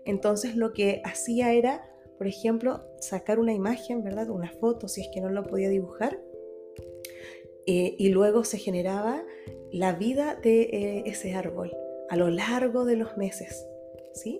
entonces 0.05 0.55
lo 0.55 0.75
que 0.75 1.01
hacía 1.05 1.53
era, 1.53 1.83
por 2.19 2.27
ejemplo, 2.27 2.85
sacar 3.01 3.39
una 3.39 3.55
imagen, 3.55 4.03
¿verdad? 4.03 4.29
Una 4.31 4.53
foto, 4.53 4.87
si 4.89 5.01
es 5.03 5.09
que 5.13 5.21
no 5.21 5.31
lo 5.31 5.45
podía 5.45 5.69
dibujar, 5.69 6.19
eh, 7.66 7.94
y 7.99 8.08
luego 8.11 8.44
se 8.44 8.58
generaba 8.58 9.25
la 9.73 9.92
vida 9.92 10.37
de 10.37 10.62
eh, 10.62 11.02
ese 11.06 11.35
árbol 11.35 11.73
a 12.08 12.16
lo 12.16 12.30
largo 12.30 12.85
de 12.85 12.96
los 12.96 13.16
meses, 13.16 13.66
¿sí? 14.14 14.38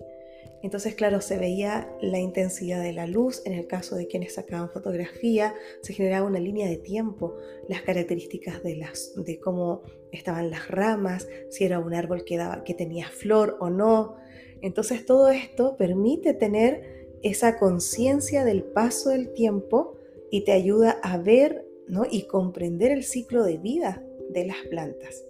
Entonces, 0.63 0.95
claro, 0.95 1.21
se 1.21 1.37
veía 1.37 1.87
la 2.01 2.19
intensidad 2.19 2.81
de 2.81 2.91
la 2.91 3.05
luz, 3.05 3.43
en 3.45 3.53
el 3.53 3.67
caso 3.67 3.95
de 3.95 4.07
quienes 4.07 4.35
sacaban 4.35 4.71
fotografía, 4.71 5.53
se 5.81 5.93
generaba 5.93 6.25
una 6.25 6.39
línea 6.39 6.67
de 6.67 6.77
tiempo, 6.77 7.35
las 7.69 7.83
características 7.83 8.63
de, 8.63 8.77
las, 8.77 9.13
de 9.15 9.39
cómo 9.39 9.83
estaban 10.11 10.49
las 10.49 10.67
ramas, 10.69 11.27
si 11.49 11.63
era 11.63 11.79
un 11.79 11.93
árbol 11.93 12.23
que, 12.25 12.37
daba, 12.37 12.63
que 12.63 12.73
tenía 12.73 13.07
flor 13.09 13.57
o 13.59 13.69
no. 13.69 14.15
Entonces, 14.61 15.05
todo 15.05 15.29
esto 15.29 15.77
permite 15.77 16.33
tener 16.33 17.07
esa 17.21 17.59
conciencia 17.59 18.43
del 18.43 18.63
paso 18.63 19.09
del 19.09 19.33
tiempo 19.33 19.95
y 20.31 20.43
te 20.43 20.53
ayuda 20.53 20.99
a 21.03 21.17
ver 21.17 21.66
y 22.09 22.27
comprender 22.27 22.91
el 22.91 23.03
ciclo 23.03 23.43
de 23.43 23.57
vida 23.57 24.03
de 24.29 24.45
las 24.45 24.57
plantas. 24.69 25.23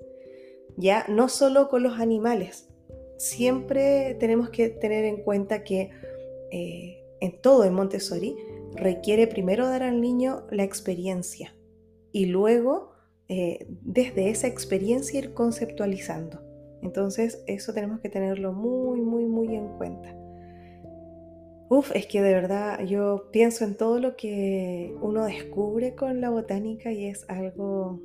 Ya 0.76 1.06
no 1.08 1.30
solo 1.30 1.70
con 1.70 1.84
los 1.84 2.00
animales, 2.00 2.70
siempre 3.18 4.16
tenemos 4.20 4.50
que 4.50 4.70
tener 4.70 5.06
en 5.06 5.24
cuenta 5.24 5.64
que 5.64 5.90
eh, 6.52 7.04
en 7.20 7.42
todo 7.42 7.64
en 7.64 7.74
Montessori 7.74 8.36
requiere 8.76 9.28
primero 9.28 9.68
dar 9.68 9.84
al 9.84 10.02
niño 10.02 10.46
la 10.52 10.64
experiencia 10.64 11.56
y 12.12 12.28
luego 12.28 12.92
eh, 13.28 13.66
desde 13.82 14.30
esa 14.30 14.48
experiencia 14.48 15.20
ir 15.20 15.34
conceptualizando. 15.34 16.42
Entonces 16.82 17.44
eso 17.48 17.74
tenemos 17.74 18.00
que 18.00 18.10
tenerlo 18.10 18.54
muy, 18.54 19.02
muy, 19.02 19.26
muy 19.26 19.56
en 19.56 19.68
cuenta. 19.78 20.17
Uf, 21.70 21.92
es 21.94 22.06
que 22.08 22.22
de 22.22 22.34
verdad 22.34 22.84
yo 22.86 23.30
pienso 23.32 23.66
en 23.66 23.76
todo 23.76 24.00
lo 24.00 24.16
que 24.16 24.96
uno 25.02 25.26
descubre 25.26 25.96
con 25.96 26.22
la 26.22 26.30
botánica 26.30 26.92
y 26.92 27.08
es 27.08 27.26
algo 27.30 28.00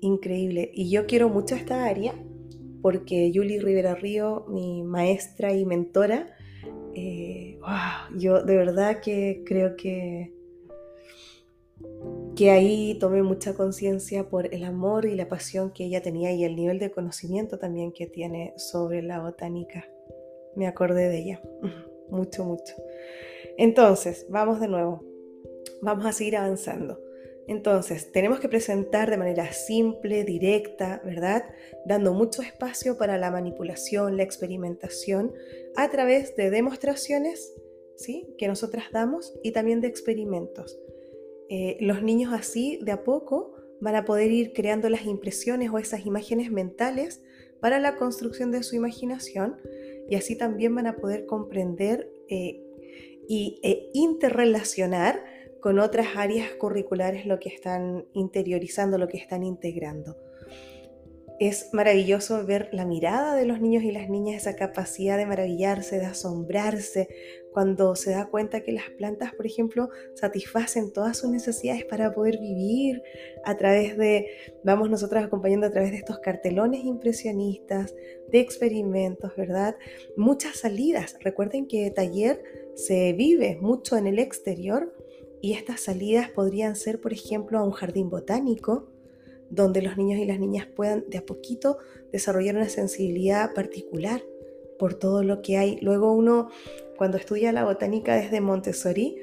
increíble. 0.00 0.70
Y 0.72 0.90
yo 0.90 1.06
quiero 1.06 1.28
mucho 1.28 1.54
esta 1.54 1.84
área 1.84 2.14
porque 2.82 3.30
Julie 3.34 3.60
Rivera 3.60 3.94
Río, 3.94 4.44
mi 4.48 4.82
maestra 4.82 5.52
y 5.52 5.64
mentora, 5.64 6.34
eh, 6.94 7.58
yo 8.16 8.42
de 8.42 8.56
verdad 8.56 9.00
que 9.00 9.44
creo 9.46 9.76
que, 9.76 10.34
que 12.34 12.50
ahí 12.50 12.96
tomé 12.98 13.22
mucha 13.22 13.54
conciencia 13.54 14.28
por 14.28 14.52
el 14.52 14.64
amor 14.64 15.06
y 15.06 15.14
la 15.14 15.28
pasión 15.28 15.72
que 15.72 15.84
ella 15.84 16.02
tenía 16.02 16.32
y 16.32 16.44
el 16.44 16.56
nivel 16.56 16.78
de 16.78 16.90
conocimiento 16.90 17.58
también 17.58 17.92
que 17.92 18.06
tiene 18.06 18.52
sobre 18.56 19.02
la 19.02 19.20
botánica. 19.20 19.86
Me 20.56 20.66
acordé 20.66 21.08
de 21.08 21.18
ella, 21.18 21.42
mucho, 22.12 22.44
mucho. 22.44 22.74
Entonces, 23.56 24.26
vamos 24.28 24.60
de 24.60 24.68
nuevo, 24.68 25.04
vamos 25.80 26.06
a 26.06 26.12
seguir 26.12 26.36
avanzando. 26.36 27.00
Entonces, 27.48 28.12
tenemos 28.12 28.38
que 28.38 28.48
presentar 28.48 29.10
de 29.10 29.16
manera 29.16 29.52
simple, 29.52 30.24
directa, 30.24 31.02
¿verdad? 31.04 31.44
Dando 31.86 32.14
mucho 32.14 32.40
espacio 32.40 32.96
para 32.96 33.18
la 33.18 33.30
manipulación, 33.30 34.16
la 34.16 34.22
experimentación, 34.22 35.32
a 35.74 35.90
través 35.90 36.36
de 36.36 36.50
demostraciones, 36.50 37.52
¿sí? 37.96 38.28
Que 38.38 38.46
nosotras 38.46 38.84
damos 38.92 39.34
y 39.42 39.50
también 39.50 39.80
de 39.80 39.88
experimentos. 39.88 40.78
Eh, 41.48 41.76
los 41.80 42.02
niños 42.02 42.32
así, 42.32 42.78
de 42.82 42.92
a 42.92 43.02
poco, 43.02 43.56
van 43.80 43.96
a 43.96 44.04
poder 44.04 44.30
ir 44.30 44.52
creando 44.52 44.88
las 44.88 45.04
impresiones 45.04 45.70
o 45.70 45.78
esas 45.78 46.06
imágenes 46.06 46.52
mentales 46.52 47.22
para 47.60 47.80
la 47.80 47.96
construcción 47.96 48.52
de 48.52 48.62
su 48.62 48.76
imaginación 48.76 49.56
y 50.08 50.16
así 50.16 50.36
también 50.36 50.74
van 50.74 50.86
a 50.86 50.96
poder 50.96 51.26
comprender 51.26 52.10
eh, 52.28 52.60
y, 53.28 53.60
e 53.62 53.90
interrelacionar 53.92 55.24
con 55.60 55.78
otras 55.78 56.08
áreas 56.16 56.50
curriculares 56.58 57.24
lo 57.24 57.38
que 57.38 57.48
están 57.48 58.06
interiorizando, 58.12 58.98
lo 58.98 59.08
que 59.08 59.18
están 59.18 59.44
integrando. 59.44 60.16
Es 61.44 61.70
maravilloso 61.72 62.46
ver 62.46 62.68
la 62.70 62.86
mirada 62.86 63.34
de 63.34 63.46
los 63.46 63.60
niños 63.60 63.82
y 63.82 63.90
las 63.90 64.08
niñas, 64.08 64.42
esa 64.42 64.54
capacidad 64.54 65.18
de 65.18 65.26
maravillarse, 65.26 65.98
de 65.98 66.06
asombrarse, 66.06 67.08
cuando 67.52 67.96
se 67.96 68.12
da 68.12 68.26
cuenta 68.26 68.60
que 68.60 68.70
las 68.70 68.88
plantas, 68.90 69.34
por 69.34 69.44
ejemplo, 69.44 69.88
satisfacen 70.14 70.92
todas 70.92 71.18
sus 71.18 71.30
necesidades 71.30 71.84
para 71.84 72.14
poder 72.14 72.38
vivir 72.38 73.02
a 73.44 73.56
través 73.56 73.98
de, 73.98 74.28
vamos 74.62 74.88
nosotros 74.88 75.24
acompañando 75.24 75.66
a 75.66 75.72
través 75.72 75.90
de 75.90 75.96
estos 75.96 76.20
cartelones 76.20 76.84
impresionistas, 76.84 77.92
de 78.30 78.38
experimentos, 78.38 79.34
¿verdad? 79.36 79.74
Muchas 80.16 80.58
salidas. 80.58 81.16
Recuerden 81.22 81.66
que 81.66 81.90
taller 81.90 82.40
se 82.76 83.14
vive 83.14 83.58
mucho 83.60 83.96
en 83.96 84.06
el 84.06 84.20
exterior 84.20 84.94
y 85.40 85.54
estas 85.54 85.80
salidas 85.80 86.30
podrían 86.30 86.76
ser, 86.76 87.00
por 87.00 87.12
ejemplo, 87.12 87.58
a 87.58 87.64
un 87.64 87.72
jardín 87.72 88.10
botánico, 88.10 88.91
donde 89.52 89.82
los 89.82 89.98
niños 89.98 90.18
y 90.18 90.24
las 90.24 90.40
niñas 90.40 90.66
puedan 90.66 91.04
de 91.08 91.18
a 91.18 91.26
poquito 91.26 91.78
desarrollar 92.10 92.56
una 92.56 92.70
sensibilidad 92.70 93.52
particular 93.52 94.22
por 94.78 94.94
todo 94.94 95.22
lo 95.22 95.42
que 95.42 95.58
hay. 95.58 95.78
Luego 95.82 96.12
uno, 96.12 96.48
cuando 96.96 97.18
estudia 97.18 97.52
la 97.52 97.64
botánica 97.64 98.16
desde 98.16 98.40
Montessori, 98.40 99.16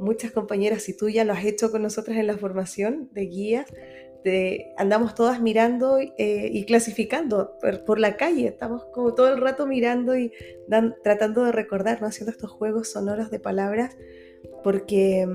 muchas 0.00 0.32
compañeras, 0.32 0.88
y 0.88 0.96
tú 0.96 1.10
ya 1.10 1.24
lo 1.24 1.34
has 1.34 1.44
hecho 1.44 1.70
con 1.70 1.82
nosotras 1.82 2.16
en 2.16 2.26
la 2.26 2.38
formación 2.38 3.10
de 3.12 3.26
guías, 3.26 3.66
andamos 4.78 5.14
todas 5.14 5.42
mirando 5.42 5.98
eh, 5.98 6.48
y 6.50 6.64
clasificando 6.64 7.58
por, 7.84 7.98
la 7.98 8.16
calle, 8.16 8.48
estamos 8.48 8.90
todo 8.90 9.28
el 9.28 9.38
rato 9.38 9.66
mirando 9.66 10.16
y 10.16 10.32
tratando 11.02 11.44
de 11.44 11.52
recordar, 11.52 12.00
¿no? 12.00 12.06
haciendo 12.06 12.30
estos 12.30 12.50
juegos 12.50 12.90
sonoros 12.90 13.30
de 13.30 13.38
palabras, 13.38 13.98
porque 14.62 15.28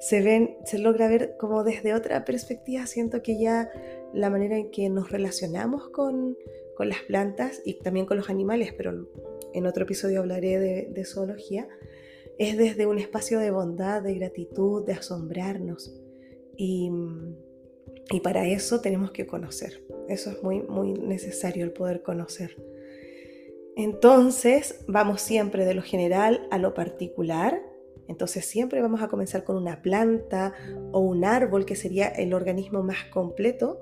se 0.00 0.22
ven, 0.22 0.56
se 0.64 0.78
logra 0.78 1.08
ver 1.08 1.36
como 1.38 1.62
desde 1.62 1.94
otra 1.94 2.24
perspectiva. 2.24 2.86
Siento 2.86 3.22
que 3.22 3.38
ya 3.38 3.70
la 4.14 4.30
manera 4.30 4.56
en 4.56 4.70
que 4.70 4.88
nos 4.88 5.10
relacionamos 5.10 5.88
con, 5.90 6.36
las 6.78 7.02
plantas 7.02 7.60
y 7.62 7.74
también 7.74 8.06
con 8.06 8.16
los 8.16 8.30
animales, 8.30 8.72
pero 8.74 9.06
en 9.52 9.66
otro 9.66 9.84
episodio 9.84 10.20
hablaré 10.20 10.58
de, 10.58 11.04
zoología, 11.04 11.68
es 12.38 12.56
desde 12.56 12.86
un 12.86 12.98
espacio 12.98 13.38
de 13.38 13.50
bondad, 13.50 14.02
de 14.02 14.14
gratitud, 14.14 14.86
de 14.86 14.94
asombrarnos. 14.94 15.94
Y, 16.56 16.90
y 18.10 18.20
para 18.20 18.46
eso 18.46 18.80
tenemos 18.80 19.10
que 19.10 19.26
conocer. 19.26 19.84
Eso 20.08 20.30
es 20.30 20.42
muy, 20.42 20.62
muy 20.62 20.94
necesario, 20.94 21.66
el 21.66 21.72
poder 21.72 22.02
conocer. 22.02 22.56
Entonces, 23.76 24.82
vamos 24.88 25.20
siempre 25.20 25.66
de 25.66 25.74
lo 25.74 25.82
general 25.82 26.48
a 26.50 26.56
lo 26.56 26.72
particular 26.72 27.60
entonces 28.10 28.44
siempre 28.44 28.82
vamos 28.82 29.02
a 29.02 29.08
comenzar 29.08 29.44
con 29.44 29.56
una 29.56 29.82
planta 29.82 30.52
o 30.90 30.98
un 30.98 31.24
árbol, 31.24 31.64
que 31.64 31.76
sería 31.76 32.08
el 32.08 32.34
organismo 32.34 32.82
más 32.82 33.04
completo, 33.04 33.78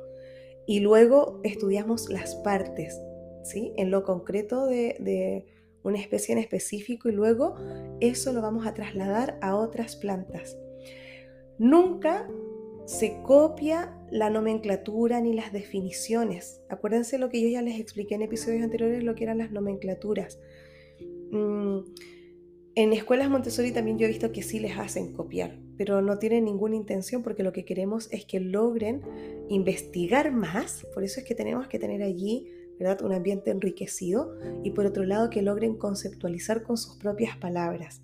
y 0.67 0.81
luego 0.81 1.41
estudiamos 1.45 2.11
las 2.11 2.35
partes, 2.37 3.01
¿sí? 3.43 3.73
En 3.79 3.91
lo 3.91 4.05
concreto 4.05 4.67
de, 4.67 5.47
una 5.83 5.99
especie 5.99 6.35
en 6.35 6.39
específico, 6.41 7.09
y 7.09 7.13
luego 7.13 7.55
eso 8.01 8.35
lo 8.35 8.43
vamos 8.43 8.67
a 8.67 8.75
trasladar 8.75 9.39
a 9.41 9.57
otras 9.57 9.97
plantas. 9.97 10.59
Nunca 11.57 12.29
se 12.85 13.23
copia 13.23 13.97
la 14.11 14.29
nomenclatura 14.29 15.23
ni 15.23 15.33
las 15.33 15.55
definiciones. 15.55 16.61
Acuérdense 16.69 17.17
lo 17.17 17.31
que 17.31 17.41
yo 17.41 17.49
ya 17.49 17.63
les 17.63 17.81
expliqué 17.81 18.17
en 18.17 18.23
episodios 18.23 18.63
anteriores, 18.63 19.03
lo 19.03 19.15
que 19.15 19.25
eran 19.25 19.39
las 19.39 19.53
nomenclaturas. 19.53 20.39
Mm, 21.31 21.79
En 22.79 22.93
escuelas 22.93 23.29
Montessori 23.29 23.73
también 23.73 23.99
yo 23.99 24.07
he 24.07 24.09
visto 24.09 24.31
que 24.31 24.41
sí 24.41 24.61
les 24.61 24.79
hacen 24.79 25.13
copiar, 25.13 25.59
pero 25.77 26.01
no 26.01 26.21
tienen 26.21 26.45
ninguna 26.45 26.77
intención 26.77 27.25
porque 27.25 27.43
lo 27.43 27.53
que 27.53 27.65
queremos 27.65 28.09
es 28.13 28.25
que 28.25 28.39
logren 28.39 29.03
investigar 29.49 30.31
más, 30.31 30.87
por 30.95 31.03
eso 31.03 31.19
es 31.19 31.27
que 31.27 31.35
tenemos 31.35 31.67
que 31.67 31.81
tener 31.81 32.05
allí 32.05 32.47
¿verdad? 32.79 33.03
un 33.03 33.13
ambiente 33.13 33.51
enriquecido 33.51 34.39
y 34.63 34.71
por 34.71 34.87
otro 34.87 35.03
lado 35.03 35.29
que 35.29 35.43
logren 35.43 35.75
conceptualizar 35.75 36.63
con 36.63 36.77
sus 36.77 36.95
propias 36.99 37.37
palabras. 37.37 38.01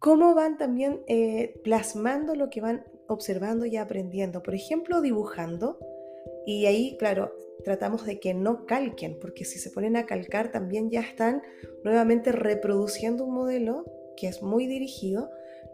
¿Cómo 0.00 0.34
van 0.34 0.58
también 0.58 1.02
eh, 1.06 1.54
plasmando 1.62 2.34
lo 2.34 2.50
que 2.50 2.60
van 2.60 2.82
observando 3.06 3.66
y 3.66 3.76
aprendiendo? 3.76 4.42
Por 4.42 4.56
ejemplo, 4.56 5.00
dibujando. 5.00 5.78
Y 6.44 6.66
ahí, 6.66 6.96
claro, 6.98 7.32
tratamos 7.64 8.06
de 8.06 8.20
que 8.20 8.34
no 8.34 8.66
calquen, 8.66 9.18
porque 9.20 9.44
si 9.44 9.58
se 9.58 9.70
ponen 9.70 9.96
a 9.96 10.06
calcar 10.06 10.52
también 10.52 10.90
ya 10.90 11.00
están 11.00 11.42
nuevamente 11.84 12.32
reproduciendo 12.32 13.24
un 13.24 13.34
modelo 13.34 13.84
que 14.16 14.28
es 14.28 14.42
muy 14.42 14.66
dirigido 14.66 15.30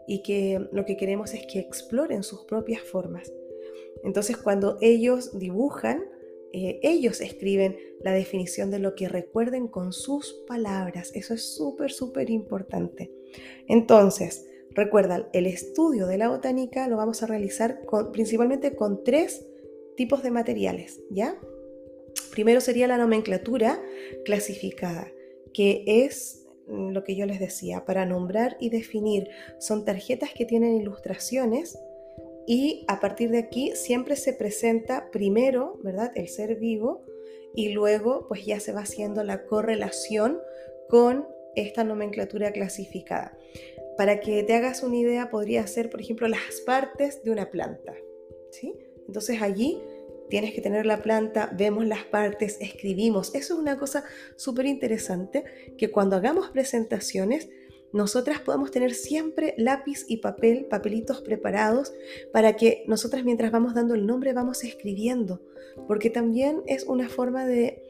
y 0.07 0.21
que 0.21 0.67
lo 0.71 0.85
que 0.85 0.97
queremos 0.97 1.33
es 1.33 1.45
que 1.45 1.59
exploren 1.59 2.23
sus 2.23 2.45
propias 2.45 2.81
formas. 2.81 3.31
Entonces 4.03 4.37
cuando 4.37 4.77
ellos 4.81 5.37
dibujan, 5.37 6.03
eh, 6.51 6.79
ellos 6.83 7.21
escriben 7.21 7.77
la 8.01 8.11
definición 8.11 8.69
de 8.69 8.79
lo 8.79 8.95
que 8.95 9.07
recuerden 9.07 9.67
con 9.67 9.91
sus 9.91 10.33
palabras. 10.47 11.11
Eso 11.15 11.33
es 11.33 11.55
súper, 11.55 11.91
súper 11.91 12.29
importante. 12.29 13.11
Entonces, 13.67 14.45
recuerda, 14.71 15.29
el 15.33 15.47
estudio 15.47 16.05
de 16.05 16.19
la 16.19 16.29
botánica 16.29 16.87
lo 16.87 16.97
vamos 16.97 17.23
a 17.23 17.27
realizar 17.27 17.81
principalmente 18.11 18.75
con 18.75 19.03
tres 19.03 19.47
tipos 19.95 20.21
de 20.21 20.31
materiales, 20.31 21.01
¿ya? 21.09 21.39
Primero 22.31 22.61
sería 22.61 22.87
la 22.87 22.97
nomenclatura 22.97 23.81
clasificada, 24.25 25.11
que 25.53 25.83
es 25.85 26.45
mm, 26.67 26.89
lo 26.89 27.03
que 27.03 27.15
yo 27.15 27.25
les 27.25 27.39
decía, 27.39 27.85
para 27.85 28.05
nombrar 28.05 28.57
y 28.59 28.69
definir. 28.69 29.29
Son 29.59 29.85
tarjetas 29.85 30.31
que 30.33 30.45
tienen 30.45 30.75
ilustraciones 30.81 31.77
y 32.45 32.85
a 32.87 32.99
partir 32.99 33.29
de 33.29 33.37
aquí 33.37 33.71
siempre 33.75 34.15
se 34.15 34.33
presenta 34.33 35.09
primero, 35.11 35.79
¿verdad? 35.83 36.11
El 36.15 36.27
ser 36.27 36.55
vivo 36.55 37.05
y 37.55 37.69
luego 37.69 38.25
pues 38.27 38.45
ya 38.45 38.59
se 38.59 38.73
va 38.73 38.81
haciendo 38.81 39.23
la 39.23 39.45
correlación 39.45 40.39
con 40.89 41.27
esta 41.55 41.83
nomenclatura 41.83 42.51
clasificada. 42.51 43.37
Para 43.97 44.19
que 44.19 44.41
te 44.43 44.53
hagas 44.55 44.81
una 44.81 44.97
idea, 44.97 45.29
podría 45.29 45.65
ser, 45.67 45.89
por 45.89 46.01
ejemplo, 46.01 46.27
las 46.27 46.61
partes 46.65 47.23
de 47.23 47.31
una 47.31 47.51
planta, 47.51 47.93
¿sí? 48.49 48.73
Entonces 49.07 49.41
allí 49.41 49.79
tienes 50.29 50.53
que 50.53 50.61
tener 50.61 50.85
la 50.85 51.01
planta, 51.01 51.51
vemos 51.57 51.85
las 51.85 52.03
partes, 52.05 52.57
escribimos. 52.59 53.33
Eso 53.35 53.53
es 53.53 53.59
una 53.59 53.77
cosa 53.77 54.03
súper 54.35 54.65
interesante, 54.65 55.43
que 55.77 55.91
cuando 55.91 56.15
hagamos 56.15 56.49
presentaciones, 56.49 57.49
nosotras 57.91 58.39
podamos 58.39 58.71
tener 58.71 58.93
siempre 58.93 59.53
lápiz 59.57 60.05
y 60.07 60.17
papel, 60.17 60.65
papelitos 60.65 61.21
preparados, 61.21 61.93
para 62.31 62.55
que 62.55 62.83
nosotras 62.87 63.23
mientras 63.23 63.51
vamos 63.51 63.75
dando 63.75 63.93
el 63.93 64.07
nombre 64.07 64.33
vamos 64.33 64.63
escribiendo, 64.63 65.41
porque 65.87 66.09
también 66.09 66.63
es 66.65 66.85
una 66.85 67.07
forma 67.07 67.45
de, 67.45 67.83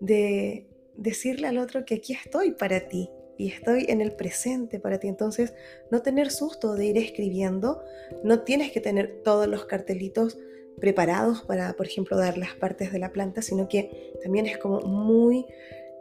de 0.00 0.66
decirle 0.96 1.46
al 1.46 1.58
otro 1.58 1.84
que 1.84 1.94
aquí 1.94 2.12
estoy 2.12 2.50
para 2.52 2.88
ti, 2.88 3.08
y 3.36 3.48
estoy 3.48 3.86
en 3.88 4.00
el 4.00 4.12
presente 4.12 4.78
para 4.78 4.98
ti. 4.98 5.08
Entonces, 5.08 5.54
no 5.90 6.02
tener 6.02 6.30
susto 6.30 6.74
de 6.74 6.86
ir 6.86 6.98
escribiendo, 6.98 7.82
no 8.22 8.40
tienes 8.40 8.72
que 8.72 8.80
tener 8.80 9.22
todos 9.22 9.48
los 9.48 9.64
cartelitos 9.64 10.38
preparados 10.80 11.42
para, 11.42 11.74
por 11.74 11.86
ejemplo, 11.86 12.16
dar 12.16 12.38
las 12.38 12.54
partes 12.54 12.92
de 12.92 12.98
la 12.98 13.12
planta, 13.12 13.42
sino 13.42 13.68
que 13.68 14.12
también 14.22 14.46
es 14.46 14.58
como 14.58 14.80
muy... 14.80 15.46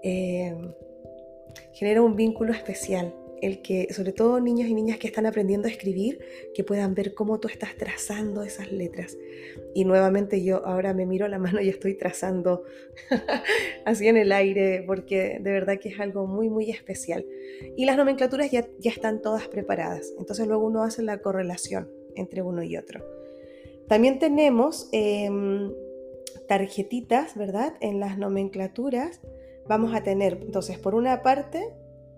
Eh, 0.04 0.56
genera 1.74 2.02
un 2.02 2.16
vínculo 2.16 2.52
especial 2.52 3.14
el 3.44 3.62
que, 3.62 3.94
sobre 3.94 4.14
todo 4.14 4.40
niños 4.40 4.70
y 4.70 4.74
niñas 4.74 4.98
que 4.98 5.08
están 5.08 5.26
aprendiendo 5.26 5.68
a 5.68 5.72
escribir, 5.72 6.20
que 6.56 6.64
puedan 6.64 6.96
ver 6.96 7.14
cómo 7.14 7.42
tú 7.42 7.50
estás 7.50 7.76
trazando 7.76 8.42
esas 8.42 8.72
letras. 8.72 9.18
Y 9.74 9.84
nuevamente 9.84 10.42
yo 10.46 10.66
ahora 10.66 10.94
me 10.94 11.06
miro 11.06 11.28
la 11.28 11.40
mano 11.40 11.60
y 11.60 11.68
estoy 11.68 11.96
trazando 11.96 12.64
así 13.86 14.08
en 14.08 14.16
el 14.16 14.32
aire, 14.32 14.86
porque 14.88 15.40
de 15.42 15.52
verdad 15.52 15.78
que 15.78 15.90
es 15.90 16.00
algo 16.00 16.26
muy, 16.26 16.50
muy 16.50 16.70
especial. 16.70 17.26
Y 17.76 17.84
las 17.86 17.98
nomenclaturas 17.98 18.50
ya, 18.50 18.66
ya 18.80 18.92
están 18.92 19.22
todas 19.22 19.50
preparadas, 19.50 20.14
entonces 20.18 20.48
luego 20.48 20.66
uno 20.66 20.84
hace 20.84 21.04
la 21.04 21.18
correlación 21.18 21.92
entre 22.16 22.42
uno 22.42 22.64
y 22.64 22.78
otro. 22.78 23.23
También 23.94 24.18
tenemos 24.18 24.90
em, 24.92 25.72
tarjetitas, 26.48 27.36
¿verdad? 27.36 27.76
En 27.80 28.00
las 28.00 28.18
nomenclaturas 28.18 29.22
vamos 29.68 29.94
a 29.94 30.02
tener, 30.02 30.40
entonces, 30.42 30.80
por 30.80 30.96
una 30.96 31.22
parte, 31.22 31.76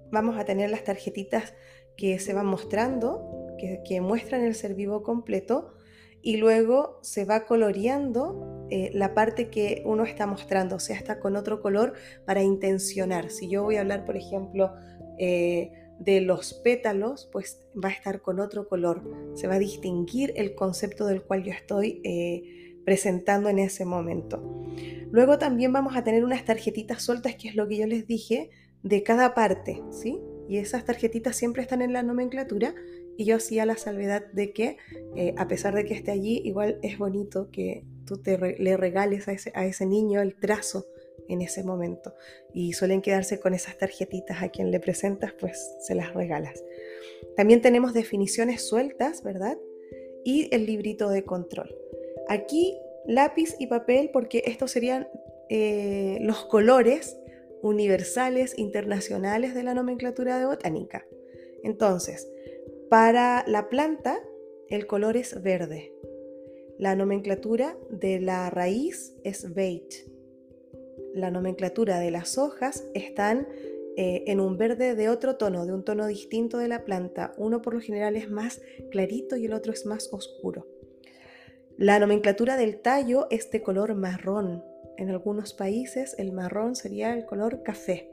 vamos 0.09 0.37
a 0.37 0.45
tener 0.45 0.69
las 0.69 0.85
tarjetitas 0.85 1.53
que 1.97 2.17
se 2.19 2.33
van 2.33 2.45
mostrando, 2.45 3.57
que, 3.57 3.99
muestran 3.99 4.45
el 4.45 4.55
ser 4.55 4.73
vivo 4.73 5.03
completo, 5.03 5.73
y 6.21 6.37
luego 6.37 6.97
se 7.01 7.25
va 7.25 7.45
coloreando 7.45 8.65
eh, 8.69 8.91
la 8.93 9.13
parte 9.13 9.49
que 9.49 9.83
uno 9.85 10.05
está 10.05 10.27
mostrando, 10.27 10.77
o 10.77 10.79
sea, 10.79 10.95
está 10.95 11.19
con 11.19 11.35
otro 11.35 11.61
color 11.61 11.91
para 12.25 12.41
intencionar. 12.41 13.31
Si 13.31 13.49
yo 13.49 13.63
voy 13.63 13.75
a 13.75 13.81
hablar, 13.81 14.05
por 14.05 14.15
ejemplo, 14.15 14.73
eh, 15.17 15.73
de 15.99 16.21
los 16.21 16.53
pétalos, 16.53 17.29
pues 17.31 17.61
va 17.81 17.89
a 17.89 17.91
estar 17.91 18.21
con 18.21 18.39
otro 18.39 18.67
color. 18.67 19.03
Se 19.35 19.47
va 19.47 19.55
a 19.55 19.59
distinguir 19.59 20.33
el 20.35 20.55
concepto 20.55 21.05
del 21.05 21.23
cual 21.23 21.43
yo 21.43 21.51
estoy 21.51 22.01
eh, 22.03 22.81
presentando 22.85 23.49
en 23.49 23.59
ese 23.59 23.85
momento. 23.85 24.63
Luego 25.11 25.37
también 25.37 25.71
vamos 25.73 25.95
a 25.95 26.03
tener 26.03 26.23
unas 26.23 26.45
tarjetitas 26.45 27.01
sueltas, 27.01 27.35
que 27.35 27.49
es 27.49 27.55
lo 27.55 27.67
que 27.67 27.77
yo 27.77 27.87
les 27.87 28.07
dije, 28.07 28.49
de 28.83 29.03
cada 29.03 29.33
parte, 29.33 29.81
¿sí? 29.91 30.19
Y 30.47 30.57
esas 30.57 30.85
tarjetitas 30.85 31.35
siempre 31.35 31.63
están 31.63 31.81
en 31.81 31.93
la 31.93 32.03
nomenclatura 32.03 32.75
y 33.17 33.25
yo 33.25 33.37
hacía 33.37 33.65
la 33.65 33.77
salvedad 33.77 34.25
de 34.31 34.53
que, 34.53 34.77
eh, 35.15 35.33
a 35.37 35.47
pesar 35.47 35.73
de 35.73 35.85
que 35.85 35.93
esté 35.93 36.11
allí, 36.11 36.41
igual 36.43 36.79
es 36.83 36.97
bonito 36.97 37.49
que 37.49 37.83
tú 38.05 38.17
te 38.17 38.37
le 38.37 38.77
regales 38.77 39.27
a 39.27 39.31
ese, 39.31 39.51
a 39.55 39.65
ese 39.65 39.85
niño 39.85 40.21
el 40.21 40.35
trazo 40.35 40.85
en 41.27 41.41
ese 41.41 41.63
momento. 41.63 42.13
Y 42.53 42.73
suelen 42.73 43.01
quedarse 43.01 43.39
con 43.39 43.53
esas 43.53 43.77
tarjetitas 43.77 44.41
a 44.41 44.49
quien 44.49 44.71
le 44.71 44.79
presentas, 44.79 45.33
pues 45.39 45.75
se 45.79 45.95
las 45.95 46.13
regalas. 46.13 46.63
También 47.35 47.61
tenemos 47.61 47.93
definiciones 47.93 48.67
sueltas, 48.67 49.23
¿verdad? 49.23 49.57
Y 50.23 50.53
el 50.53 50.65
librito 50.65 51.09
de 51.09 51.23
control. 51.23 51.75
Aquí 52.27 52.77
lápiz 53.05 53.55
y 53.59 53.67
papel 53.67 54.09
porque 54.11 54.43
estos 54.45 54.71
serían 54.71 55.07
eh, 55.49 56.17
los 56.21 56.45
colores 56.45 57.17
universales 57.61 58.57
internacionales 58.57 59.53
de 59.53 59.63
la 59.63 59.73
nomenclatura 59.73 60.39
de 60.39 60.45
botánica. 60.45 61.05
Entonces, 61.63 62.27
para 62.89 63.43
la 63.47 63.69
planta 63.69 64.19
el 64.69 64.87
color 64.87 65.17
es 65.17 65.41
verde. 65.41 65.93
La 66.77 66.95
nomenclatura 66.95 67.77
de 67.89 68.19
la 68.19 68.49
raíz 68.49 69.15
es 69.23 69.53
beige 69.53 70.05
la 71.15 71.31
nomenclatura 71.31 71.99
de 71.99 72.11
las 72.11 72.37
hojas 72.37 72.83
están 72.93 73.47
eh, 73.97 74.25
en 74.27 74.41
un 74.41 74.57
verde 74.57 74.95
de 74.95 75.09
otro 75.09 75.37
tono, 75.37 75.65
de 75.65 75.73
un 75.73 75.83
tono 75.83 76.05
distinto 76.07 76.57
de 76.57 76.67
la 76.67 76.83
planta. 76.83 77.33
Uno 77.37 77.61
por 77.61 77.73
lo 77.73 77.79
general 77.79 78.17
es 78.17 78.29
más 78.29 78.61
clarito 78.91 79.37
y 79.37 79.45
el 79.45 79.53
otro 79.53 79.71
es 79.71 79.85
más 79.85 80.11
oscuro. 80.11 80.67
La 81.77 81.99
nomenclatura 81.99 82.57
del 82.57 82.81
tallo 82.81 83.27
es 83.29 83.49
de 83.51 83.61
color 83.61 83.95
marrón. 83.95 84.63
En 84.97 85.09
algunos 85.09 85.53
países 85.53 86.15
el 86.17 86.33
marrón 86.33 86.75
sería 86.75 87.13
el 87.13 87.25
color 87.25 87.63
café. 87.63 88.11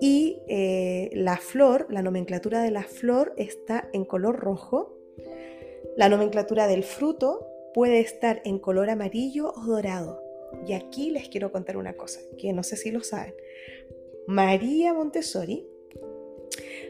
Y 0.00 0.40
eh, 0.48 1.10
la 1.12 1.36
flor, 1.36 1.86
la 1.90 2.02
nomenclatura 2.02 2.62
de 2.62 2.70
la 2.70 2.84
flor 2.84 3.34
está 3.36 3.88
en 3.92 4.06
color 4.06 4.36
rojo. 4.36 4.96
La 5.96 6.08
nomenclatura 6.08 6.66
del 6.66 6.84
fruto 6.84 7.46
puede 7.74 8.00
estar 8.00 8.40
en 8.44 8.58
color 8.58 8.88
amarillo 8.88 9.52
o 9.54 9.66
dorado. 9.66 10.27
Y 10.66 10.72
aquí 10.72 11.10
les 11.10 11.28
quiero 11.28 11.52
contar 11.52 11.76
una 11.76 11.94
cosa, 11.94 12.20
que 12.38 12.52
no 12.52 12.62
sé 12.62 12.76
si 12.76 12.90
lo 12.90 13.02
saben. 13.02 13.34
María 14.26 14.92
Montessori, 14.92 15.66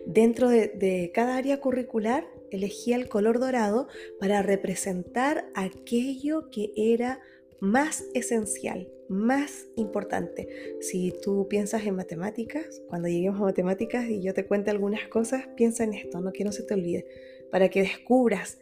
dentro 0.06 0.48
de, 0.48 1.10
cada 1.14 1.36
área 1.36 1.60
curricular, 1.60 2.26
elegía 2.50 2.96
el 2.96 3.08
color 3.08 3.38
dorado 3.38 3.88
para 4.18 4.42
representar 4.42 5.48
aquello 5.54 6.50
que 6.50 6.72
era 6.76 7.20
más 7.60 8.04
esencial, 8.14 8.88
más 9.08 9.66
importante. 9.76 10.48
Si 10.80 11.12
tú 11.22 11.46
piensas 11.48 11.86
en 11.86 11.96
matemáticas, 11.96 12.82
cuando 12.88 13.08
lleguemos 13.08 13.40
a 13.40 13.44
matemáticas 13.44 14.08
y 14.08 14.20
yo 14.20 14.34
te 14.34 14.46
cuente 14.46 14.70
algunas 14.70 15.08
cosas, 15.08 15.48
piensa 15.56 15.84
en 15.84 15.94
esto, 15.94 16.20
no 16.20 16.32
que 16.32 16.44
no 16.44 16.52
se 16.52 16.62
te 16.62 16.74
olvide, 16.74 17.06
para 17.50 17.68
que 17.68 17.82
descubras 17.82 18.58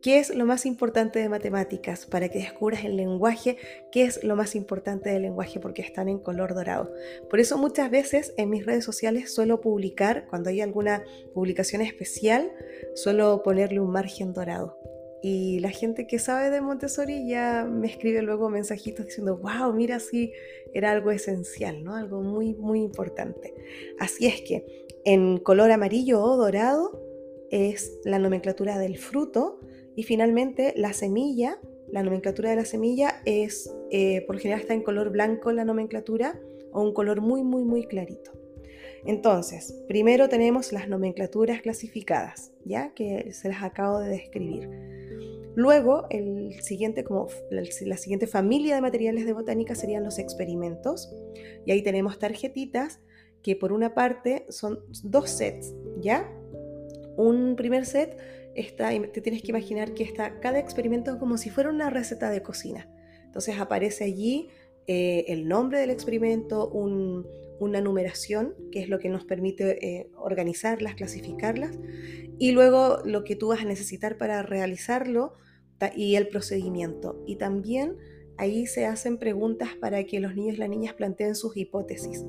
¿Qué 0.00 0.20
es 0.20 0.32
lo 0.32 0.46
más 0.46 0.64
importante 0.64 1.18
de 1.18 1.28
matemáticas? 1.28 2.06
Para 2.06 2.28
que 2.28 2.38
descubras 2.38 2.84
el 2.84 2.96
lenguaje, 2.96 3.56
¿qué 3.90 4.04
es 4.04 4.22
lo 4.22 4.36
más 4.36 4.54
importante 4.54 5.10
del 5.10 5.22
lenguaje? 5.22 5.58
Porque 5.58 5.82
están 5.82 6.08
en 6.08 6.20
color 6.20 6.54
dorado. 6.54 6.92
Por 7.28 7.40
eso 7.40 7.58
muchas 7.58 7.90
veces 7.90 8.32
en 8.36 8.48
mis 8.50 8.64
redes 8.64 8.84
sociales 8.84 9.34
suelo 9.34 9.60
publicar, 9.60 10.26
cuando 10.28 10.50
hay 10.50 10.60
alguna 10.60 11.02
publicación 11.34 11.82
especial, 11.82 12.52
suelo 12.94 13.42
ponerle 13.42 13.80
un 13.80 13.90
margen 13.90 14.32
dorado. 14.32 14.78
Y 15.20 15.58
la 15.58 15.70
gente 15.70 16.06
que 16.06 16.20
sabe 16.20 16.50
de 16.50 16.60
Montessori 16.60 17.28
ya 17.28 17.64
me 17.68 17.88
escribe 17.88 18.22
luego 18.22 18.50
mensajitos 18.50 19.06
diciendo, 19.06 19.38
wow, 19.38 19.72
mira, 19.72 19.98
sí, 19.98 20.32
era 20.74 20.92
algo 20.92 21.10
esencial, 21.10 21.82
¿no? 21.82 21.96
Algo 21.96 22.22
muy, 22.22 22.54
muy 22.54 22.82
importante. 22.82 23.52
Así 23.98 24.26
es 24.26 24.42
que 24.42 24.86
En 25.04 25.38
color 25.38 25.72
amarillo 25.72 26.22
o 26.22 26.36
dorado 26.36 27.02
es 27.50 27.98
la 28.04 28.18
nomenclatura 28.18 28.78
del 28.78 28.98
fruto 28.98 29.58
y 29.98 30.04
finalmente 30.04 30.74
la 30.76 30.92
semilla, 30.92 31.58
la 31.90 32.04
nomenclatura 32.04 32.50
de 32.50 32.54
la 32.54 32.64
semilla 32.64 33.20
es, 33.24 33.68
eh, 33.90 34.24
por 34.28 34.38
general 34.38 34.60
está 34.60 34.72
en 34.72 34.84
color 34.84 35.10
blanco 35.10 35.50
la 35.50 35.64
nomenclatura 35.64 36.38
o 36.72 36.82
un 36.82 36.94
color 36.94 37.20
muy, 37.20 37.42
muy, 37.42 37.64
muy 37.64 37.84
clarito. 37.84 38.30
Entonces, 39.04 39.76
primero 39.88 40.28
tenemos 40.28 40.72
las 40.72 40.88
nomenclaturas 40.88 41.62
clasificadas, 41.62 42.52
ya 42.64 42.94
que 42.94 43.32
se 43.32 43.48
las 43.48 43.64
acabo 43.64 43.98
de 43.98 44.10
describir. 44.10 44.70
Luego, 45.56 46.06
el 46.10 46.54
siguiente, 46.62 47.02
como 47.02 47.26
la, 47.50 47.62
la 47.86 47.96
siguiente 47.96 48.28
familia 48.28 48.76
de 48.76 48.80
materiales 48.80 49.26
de 49.26 49.32
botánica 49.32 49.74
serían 49.74 50.04
los 50.04 50.20
experimentos. 50.20 51.12
Y 51.66 51.72
ahí 51.72 51.82
tenemos 51.82 52.20
tarjetitas 52.20 53.00
que 53.42 53.56
por 53.56 53.72
una 53.72 53.94
parte 53.94 54.46
son 54.48 54.78
dos 55.02 55.28
sets, 55.28 55.74
¿ya? 56.00 56.32
Un 57.16 57.56
primer 57.56 57.84
set 57.84 58.16
te 59.12 59.20
tienes 59.20 59.42
que 59.42 59.50
imaginar 59.50 59.94
que 59.94 60.04
está 60.04 60.40
cada 60.40 60.58
experimento 60.58 61.18
como 61.18 61.38
si 61.38 61.50
fuera 61.50 61.70
una 61.70 61.90
receta 61.90 62.30
de 62.30 62.42
cocina. 62.42 62.88
Entonces 63.24 63.58
aparece 63.58 64.04
allí 64.04 64.48
eh, 64.86 65.26
el 65.28 65.46
nombre 65.46 65.78
del 65.78 65.90
experimento, 65.90 66.70
una 66.70 67.80
numeración, 67.80 68.54
que 68.72 68.80
es 68.80 68.88
lo 68.88 68.98
que 68.98 69.10
nos 69.10 69.24
permite 69.24 69.84
eh, 69.86 70.10
organizarlas, 70.16 70.94
clasificarlas, 70.94 71.78
y 72.38 72.52
luego 72.52 73.00
lo 73.04 73.24
que 73.24 73.36
tú 73.36 73.48
vas 73.48 73.60
a 73.60 73.66
necesitar 73.66 74.16
para 74.16 74.42
realizarlo 74.42 75.34
y 75.94 76.16
el 76.16 76.28
procedimiento. 76.28 77.22
Y 77.26 77.36
también 77.36 77.96
ahí 78.38 78.66
se 78.66 78.86
hacen 78.86 79.18
preguntas 79.18 79.70
para 79.80 80.02
que 80.04 80.20
los 80.20 80.34
niños 80.34 80.56
y 80.56 80.58
las 80.58 80.68
niñas 80.68 80.94
planteen 80.94 81.34
sus 81.34 81.56
hipótesis. 81.56 82.24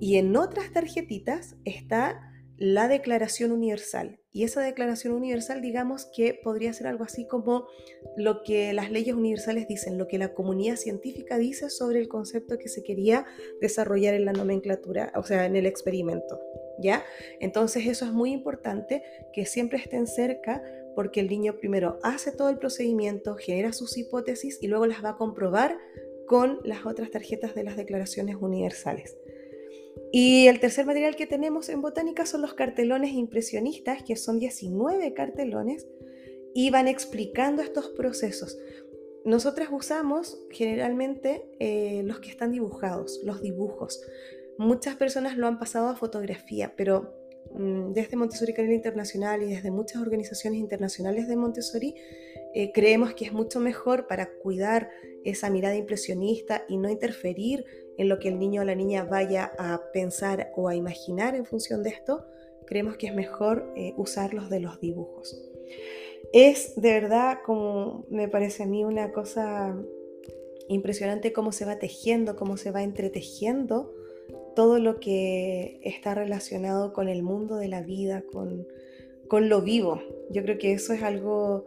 Y 0.00 0.16
en 0.16 0.36
otras 0.36 0.72
tarjetitas 0.72 1.56
está 1.64 2.32
la 2.56 2.88
Declaración 2.88 3.52
Universal. 3.52 4.20
Y 4.36 4.42
esa 4.42 4.60
Declaración 4.60 5.14
Universal, 5.14 5.62
digamos 5.62 6.06
que 6.06 6.34
podría 6.34 6.72
ser 6.72 6.88
algo 6.88 7.04
así 7.04 7.24
como 7.24 7.68
lo 8.16 8.42
que 8.42 8.72
las 8.72 8.90
leyes 8.90 9.14
universales 9.14 9.68
dicen, 9.68 9.96
lo 9.96 10.08
que 10.08 10.18
la 10.18 10.34
comunidad 10.34 10.74
científica 10.74 11.38
dice 11.38 11.70
sobre 11.70 12.00
el 12.00 12.08
concepto 12.08 12.58
que 12.58 12.68
se 12.68 12.82
quería 12.82 13.26
desarrollar 13.60 14.12
en 14.14 14.24
la 14.24 14.32
nomenclatura, 14.32 15.12
o 15.14 15.22
sea, 15.22 15.46
en 15.46 15.54
el 15.54 15.66
experimento. 15.66 16.40
¿Ya? 16.80 17.04
Entonces 17.38 17.86
eso 17.86 18.06
es 18.06 18.10
muy 18.10 18.32
importante 18.32 19.04
que 19.32 19.46
siempre 19.46 19.78
estén 19.78 20.08
cerca 20.08 20.60
porque 20.96 21.20
el 21.20 21.28
niño 21.28 21.56
primero 21.56 22.00
hace 22.02 22.32
todo 22.32 22.48
el 22.48 22.58
procedimiento, 22.58 23.36
genera 23.36 23.72
sus 23.72 23.96
hipótesis 23.96 24.58
y 24.60 24.66
luego 24.66 24.86
las 24.86 25.04
va 25.04 25.10
a 25.10 25.16
comprobar 25.16 25.78
con 26.26 26.58
las 26.64 26.84
otras 26.86 27.12
tarjetas 27.12 27.54
de 27.54 27.62
las 27.62 27.76
declaraciones 27.76 28.34
universales. 28.40 29.16
Y 30.12 30.46
el 30.46 30.60
tercer 30.60 30.86
material 30.86 31.16
que 31.16 31.26
tenemos 31.26 31.68
en 31.68 31.82
botánica 31.82 32.26
son 32.26 32.42
los 32.42 32.54
cartelones 32.54 33.12
impresionistas, 33.12 34.02
que 34.02 34.16
son 34.16 34.38
19 34.38 35.12
cartelones, 35.12 35.86
y 36.54 36.70
van 36.70 36.86
explicando 36.86 37.62
estos 37.62 37.88
procesos. 37.90 38.56
Nosotras 39.24 39.68
usamos 39.72 40.38
generalmente 40.50 41.44
eh, 41.58 42.02
los 42.04 42.20
que 42.20 42.30
están 42.30 42.52
dibujados, 42.52 43.20
los 43.24 43.42
dibujos. 43.42 44.02
Muchas 44.58 44.96
personas 44.96 45.36
lo 45.36 45.46
han 45.48 45.58
pasado 45.58 45.88
a 45.88 45.96
fotografía, 45.96 46.74
pero 46.76 47.12
mm, 47.54 47.92
desde 47.92 48.16
Montessori 48.16 48.54
Canela 48.54 48.74
Internacional 48.74 49.42
y 49.42 49.46
desde 49.46 49.70
muchas 49.70 50.00
organizaciones 50.00 50.60
internacionales 50.60 51.26
de 51.26 51.36
Montessori, 51.36 51.94
eh, 52.54 52.70
creemos 52.72 53.14
que 53.14 53.24
es 53.24 53.32
mucho 53.32 53.58
mejor 53.58 54.06
para 54.06 54.30
cuidar 54.30 54.90
esa 55.24 55.50
mirada 55.50 55.74
impresionista 55.74 56.64
y 56.68 56.76
no 56.76 56.88
interferir 56.88 57.64
en 57.96 58.08
lo 58.08 58.18
que 58.18 58.28
el 58.28 58.38
niño 58.38 58.62
o 58.62 58.64
la 58.64 58.74
niña 58.74 59.04
vaya 59.04 59.52
a 59.58 59.80
pensar 59.92 60.52
o 60.56 60.68
a 60.68 60.74
imaginar 60.74 61.34
en 61.34 61.46
función 61.46 61.82
de 61.82 61.90
esto, 61.90 62.26
creemos 62.66 62.96
que 62.96 63.06
es 63.06 63.14
mejor 63.14 63.72
eh, 63.76 63.94
usarlos 63.96 64.50
de 64.50 64.60
los 64.60 64.80
dibujos. 64.80 65.40
Es 66.32 66.74
de 66.76 67.00
verdad 67.00 67.38
como 67.44 68.06
me 68.08 68.28
parece 68.28 68.64
a 68.64 68.66
mí 68.66 68.84
una 68.84 69.12
cosa 69.12 69.76
impresionante 70.68 71.32
cómo 71.32 71.52
se 71.52 71.64
va 71.64 71.78
tejiendo, 71.78 72.36
cómo 72.36 72.56
se 72.56 72.70
va 72.70 72.82
entretejiendo 72.82 73.92
todo 74.56 74.78
lo 74.78 75.00
que 75.00 75.80
está 75.82 76.14
relacionado 76.14 76.92
con 76.92 77.08
el 77.08 77.22
mundo 77.22 77.56
de 77.56 77.68
la 77.68 77.82
vida, 77.82 78.22
con, 78.32 78.66
con 79.28 79.48
lo 79.48 79.62
vivo. 79.62 80.00
Yo 80.30 80.42
creo 80.42 80.58
que 80.58 80.72
eso 80.72 80.92
es 80.92 81.02
algo 81.02 81.66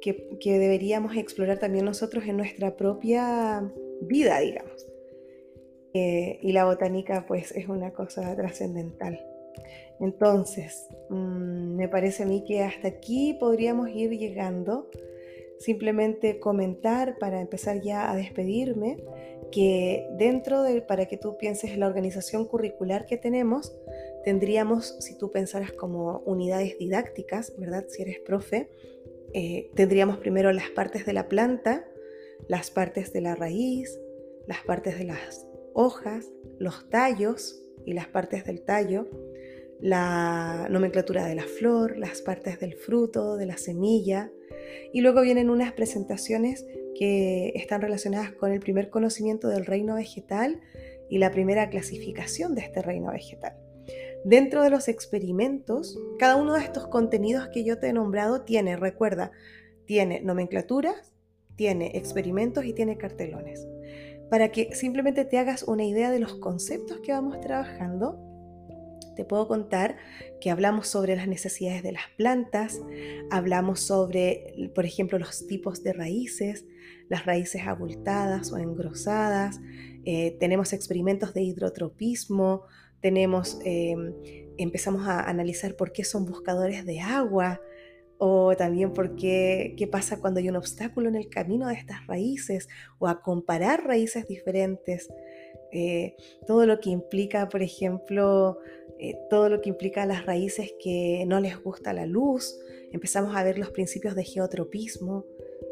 que, 0.00 0.36
que 0.38 0.58
deberíamos 0.58 1.16
explorar 1.16 1.58
también 1.58 1.84
nosotros 1.84 2.24
en 2.26 2.36
nuestra 2.36 2.76
propia 2.76 3.72
vida, 4.02 4.38
digamos. 4.40 4.86
Eh, 5.98 6.38
y 6.42 6.52
la 6.52 6.66
botánica 6.66 7.24
pues 7.26 7.52
es 7.52 7.68
una 7.68 7.90
cosa 7.90 8.36
trascendental. 8.36 9.18
Entonces, 9.98 10.88
mm, 11.08 11.74
me 11.74 11.88
parece 11.88 12.24
a 12.24 12.26
mí 12.26 12.44
que 12.46 12.62
hasta 12.62 12.88
aquí 12.88 13.34
podríamos 13.40 13.88
ir 13.88 14.10
llegando. 14.10 14.90
Simplemente 15.58 16.38
comentar 16.38 17.16
para 17.18 17.40
empezar 17.40 17.80
ya 17.80 18.10
a 18.10 18.16
despedirme 18.16 18.98
que 19.50 20.06
dentro 20.18 20.62
de, 20.62 20.82
para 20.82 21.06
que 21.06 21.16
tú 21.16 21.38
pienses 21.38 21.70
en 21.70 21.80
la 21.80 21.86
organización 21.86 22.44
curricular 22.44 23.06
que 23.06 23.16
tenemos, 23.16 23.74
tendríamos, 24.22 24.98
si 25.00 25.16
tú 25.16 25.30
pensaras 25.30 25.72
como 25.72 26.18
unidades 26.26 26.76
didácticas, 26.76 27.54
¿verdad? 27.56 27.86
Si 27.88 28.02
eres 28.02 28.18
profe, 28.18 28.68
eh, 29.32 29.70
tendríamos 29.74 30.18
primero 30.18 30.52
las 30.52 30.68
partes 30.68 31.06
de 31.06 31.14
la 31.14 31.26
planta, 31.26 31.86
las 32.48 32.70
partes 32.70 33.14
de 33.14 33.22
la 33.22 33.34
raíz, 33.34 33.98
las 34.46 34.62
partes 34.62 34.98
de 34.98 35.04
las 35.04 35.46
hojas, 35.76 36.32
los 36.58 36.88
tallos 36.88 37.62
y 37.84 37.92
las 37.92 38.08
partes 38.08 38.44
del 38.44 38.62
tallo, 38.62 39.06
la 39.78 40.68
nomenclatura 40.70 41.26
de 41.26 41.34
la 41.34 41.44
flor, 41.44 41.98
las 41.98 42.22
partes 42.22 42.58
del 42.58 42.74
fruto, 42.74 43.36
de 43.36 43.44
la 43.44 43.58
semilla, 43.58 44.32
y 44.92 45.02
luego 45.02 45.20
vienen 45.20 45.50
unas 45.50 45.72
presentaciones 45.72 46.66
que 46.98 47.52
están 47.54 47.82
relacionadas 47.82 48.32
con 48.32 48.52
el 48.52 48.60
primer 48.60 48.88
conocimiento 48.88 49.48
del 49.48 49.66
reino 49.66 49.96
vegetal 49.96 50.60
y 51.10 51.18
la 51.18 51.30
primera 51.30 51.68
clasificación 51.68 52.54
de 52.54 52.62
este 52.62 52.80
reino 52.80 53.12
vegetal. 53.12 53.54
Dentro 54.24 54.62
de 54.62 54.70
los 54.70 54.88
experimentos, 54.88 56.00
cada 56.18 56.36
uno 56.36 56.54
de 56.54 56.62
estos 56.62 56.88
contenidos 56.88 57.48
que 57.52 57.64
yo 57.64 57.78
te 57.78 57.88
he 57.88 57.92
nombrado 57.92 58.42
tiene, 58.42 58.76
recuerda, 58.76 59.30
tiene 59.84 60.22
nomenclaturas, 60.22 61.12
tiene 61.54 61.92
experimentos 61.94 62.64
y 62.64 62.72
tiene 62.72 62.96
cartelones 62.96 63.66
para 64.30 64.50
que 64.50 64.74
simplemente 64.74 65.24
te 65.24 65.38
hagas 65.38 65.62
una 65.62 65.84
idea 65.84 66.10
de 66.10 66.18
los 66.18 66.34
conceptos 66.34 67.00
que 67.00 67.12
vamos 67.12 67.40
trabajando, 67.40 68.26
te 69.16 69.24
puedo 69.24 69.48
contar 69.48 69.96
que 70.40 70.50
hablamos 70.50 70.88
sobre 70.88 71.16
las 71.16 71.26
necesidades 71.26 71.82
de 71.82 71.92
las 71.92 72.04
plantas, 72.16 72.80
hablamos 73.30 73.80
sobre, 73.80 74.70
por 74.74 74.84
ejemplo, 74.84 75.18
los 75.18 75.46
tipos 75.46 75.82
de 75.82 75.94
raíces, 75.94 76.66
las 77.08 77.24
raíces 77.24 77.62
abultadas 77.66 78.52
o 78.52 78.58
engrosadas, 78.58 79.58
eh, 80.04 80.36
tenemos 80.38 80.72
experimentos 80.72 81.34
de 81.34 81.42
hidrotropismo, 81.42 82.62
tenemos, 83.00 83.58
em, 83.64 84.12
empezamos 84.58 85.08
a 85.08 85.20
analizar 85.20 85.76
por 85.76 85.92
qué 85.92 86.04
son 86.04 86.26
buscadores 86.26 86.84
de 86.84 87.00
agua, 87.00 87.60
o 88.18 88.56
también 88.56 88.92
por 88.92 89.16
qué, 89.16 89.74
qué 89.76 89.86
pasa 89.86 90.20
cuando 90.20 90.40
hay 90.40 90.48
un 90.48 90.56
obstáculo 90.56 91.08
en 91.08 91.16
el 91.16 91.28
camino 91.28 91.68
de 91.68 91.74
estas 91.74 92.06
raíces, 92.06 92.68
o 92.98 93.08
a 93.08 93.20
comparar 93.22 93.84
raíces 93.84 94.26
diferentes, 94.26 95.08
eh, 95.72 96.16
todo 96.46 96.66
lo 96.66 96.80
que 96.80 96.90
implica, 96.90 97.48
por 97.48 97.62
ejemplo, 97.62 98.58
eh, 98.98 99.18
todo 99.28 99.48
lo 99.48 99.60
que 99.60 99.68
implica 99.68 100.06
las 100.06 100.24
raíces 100.24 100.72
que 100.82 101.24
no 101.26 101.40
les 101.40 101.62
gusta 101.62 101.92
la 101.92 102.06
luz, 102.06 102.58
empezamos 102.92 103.36
a 103.36 103.44
ver 103.44 103.58
los 103.58 103.70
principios 103.70 104.14
de 104.14 104.24
geotropismo, 104.24 105.26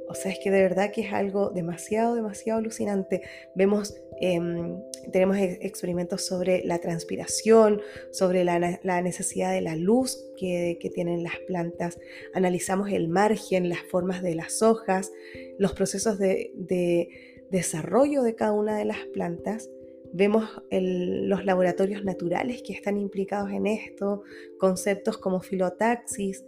o 0.08 0.14
sea, 0.14 0.32
es 0.32 0.38
que 0.38 0.50
de 0.50 0.62
verdad 0.62 0.90
que 0.92 1.02
es 1.02 1.12
algo 1.12 1.50
demasiado, 1.50 2.14
demasiado 2.14 2.58
alucinante. 2.58 3.22
Vemos, 3.54 3.94
em, 4.20 4.78
tenemos 5.12 5.36
experimentos 5.38 6.24
sobre 6.24 6.64
la 6.64 6.78
transpiración, 6.78 7.80
sobre 8.10 8.44
la, 8.44 9.02
necesidad 9.02 9.52
de 9.52 9.60
la 9.60 9.76
luz 9.76 10.24
que, 10.36 10.78
tienen 10.94 11.22
las 11.22 11.38
plantas. 11.46 11.98
Analizamos 12.34 12.90
el 12.90 13.08
margen, 13.08 13.68
las 13.68 13.82
formas 13.82 14.22
de 14.22 14.34
las 14.34 14.62
hojas, 14.62 15.12
los 15.58 15.72
procesos 15.72 16.18
de, 16.18 17.08
desarrollo 17.50 18.22
de 18.22 18.34
cada 18.34 18.52
una 18.52 18.76
de 18.76 18.84
las 18.84 18.98
plantas. 19.12 19.70
Vemos 20.12 20.48
los 20.70 21.44
laboratorios 21.44 22.04
naturales 22.04 22.62
que 22.62 22.72
están 22.72 22.96
implicados 22.96 23.50
en 23.50 23.66
esto, 23.66 24.22
conceptos 24.58 25.18
como 25.18 25.40
filotaxis, 25.40 26.44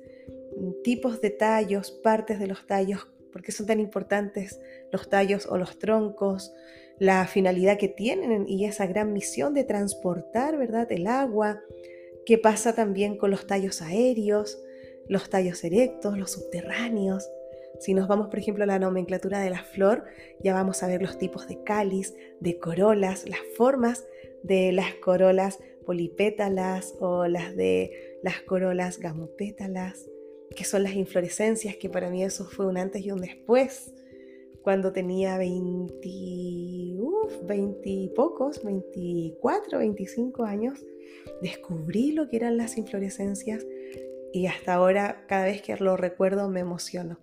tipos 0.85 1.21
de 1.21 1.31
tallos, 1.31 1.91
partes 1.91 2.39
de 2.39 2.47
los 2.47 2.67
tallos, 2.67 3.09
por 3.33 3.43
qué 3.43 3.53
son 3.53 3.67
tan 3.67 3.81
importantes 3.81 4.61
los 4.93 5.11
tallos 5.11 5.47
o 5.47 5.59
los 5.59 5.79
troncos, 5.79 6.55
la 6.99 7.27
finalidad 7.27 7.79
que 7.79 7.89
tienen 7.89 8.49
y 8.49 8.65
esa 8.65 8.87
gran 8.87 9.13
misión 9.13 9.55
de 9.55 9.65
transportar, 9.65 10.57
¿verdad?, 10.57 10.91
el 10.91 11.07
agua, 11.07 11.61
qué 12.25 12.39
pasa 12.39 12.75
también 12.75 13.17
con 13.17 13.31
los 13.31 13.47
tallos 13.47 13.83
aéreos, 13.83 14.63
los 15.09 15.31
tallos 15.31 15.63
erectos, 15.65 16.19
los 16.19 16.33
subterráneos. 16.33 17.31
Si 17.79 17.95
nos 17.95 18.09
vamos, 18.09 18.29
por 18.29 18.39
ejemplo, 18.39 18.65
a 18.65 18.67
la 18.67 18.79
nomenclatura 18.79 19.41
de 19.41 19.51
la 19.51 19.63
flor, 19.63 20.05
ya 20.43 20.55
vamos 20.55 20.83
a 20.83 20.87
ver 20.87 21.03
los 21.03 21.19
tipos 21.19 21.47
de 21.47 21.63
cáliz, 21.63 22.15
de 22.41 22.59
corolas, 22.59 23.29
las 23.29 23.41
formas 23.57 24.07
de 24.43 24.73
las 24.73 24.95
corolas, 24.95 25.59
polipétalas 25.85 26.95
o 27.01 27.27
las 27.27 27.55
de 27.55 28.19
las 28.23 28.41
corolas 28.41 28.99
gamopétalas, 28.99 30.09
que 30.55 30.65
son 30.65 30.83
las 30.83 30.95
inflorescencias, 30.95 31.77
que 31.77 31.89
para 31.89 32.11
mí 32.11 32.25
eso 32.25 32.47
fue 32.47 32.67
un 32.67 32.79
antes 32.79 33.05
y 33.05 33.13
un 33.13 33.21
después. 33.21 33.93
Cuando 34.67 34.93
tenía 34.93 35.39
20, 35.39 35.95
20 37.45 37.89
y 37.89 38.09
pocos, 38.09 38.65
24, 38.65 39.79
25 39.79 40.43
años, 40.43 40.85
descubrí 41.41 42.11
lo 42.11 42.27
que 42.29 42.39
eran 42.39 42.57
las 42.57 42.77
inflorescencias 42.77 43.65
y 44.33 44.47
hasta 44.47 44.75
ahora 44.75 45.25
cada 45.29 45.45
vez 45.45 45.63
que 45.63 45.77
lo 45.77 45.97
recuerdo 45.97 46.49
me 46.49 46.59
emociono. 46.59 47.21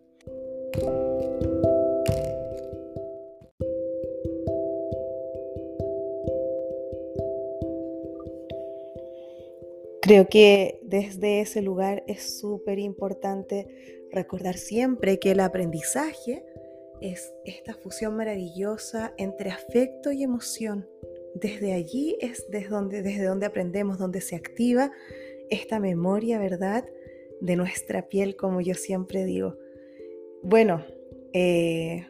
Creo 10.02 10.30
que 10.30 10.80
desde 10.84 11.42
ese 11.42 11.62
lugar 11.62 12.06
es 12.08 12.40
súper 12.40 12.80
importante 12.80 13.68
recordar 14.14 14.56
siempre 14.56 15.20
que 15.20 15.32
el 15.32 15.42
aprendizaje 15.42 16.46
es 17.04 17.34
esta 17.44 17.74
fusión 17.74 18.16
maravillosa 18.16 19.14
entre 19.18 19.52
afecto 19.52 20.12
y 20.12 20.24
emoción. 20.24 20.88
Desde 21.36 21.74
allí 21.74 22.16
es 22.22 22.46
desde 22.50 22.70
donde, 22.70 23.02
desde 23.02 23.26
donde 23.26 23.46
aprendemos, 23.46 24.00
donde 24.00 24.22
se 24.22 24.38
activa 24.38 24.92
esta 25.50 25.80
memoria, 25.80 26.40
¿verdad? 26.40 26.86
De 27.42 27.58
nuestra 27.58 28.08
piel, 28.08 28.38
como 28.38 28.62
yo 28.62 28.74
siempre 28.74 29.26
digo. 29.26 29.58
Bueno, 30.44 30.86
eh, 31.34 32.08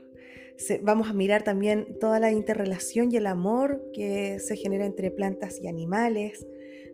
vamos 0.83 1.09
a 1.09 1.13
mirar 1.13 1.43
también 1.43 1.97
toda 1.99 2.19
la 2.19 2.31
interrelación 2.31 3.11
y 3.11 3.17
el 3.17 3.25
amor 3.25 3.83
que 3.93 4.39
se 4.39 4.55
genera 4.55 4.85
entre 4.85 5.09
plantas 5.09 5.59
y 5.59 5.67
animales, 5.67 6.45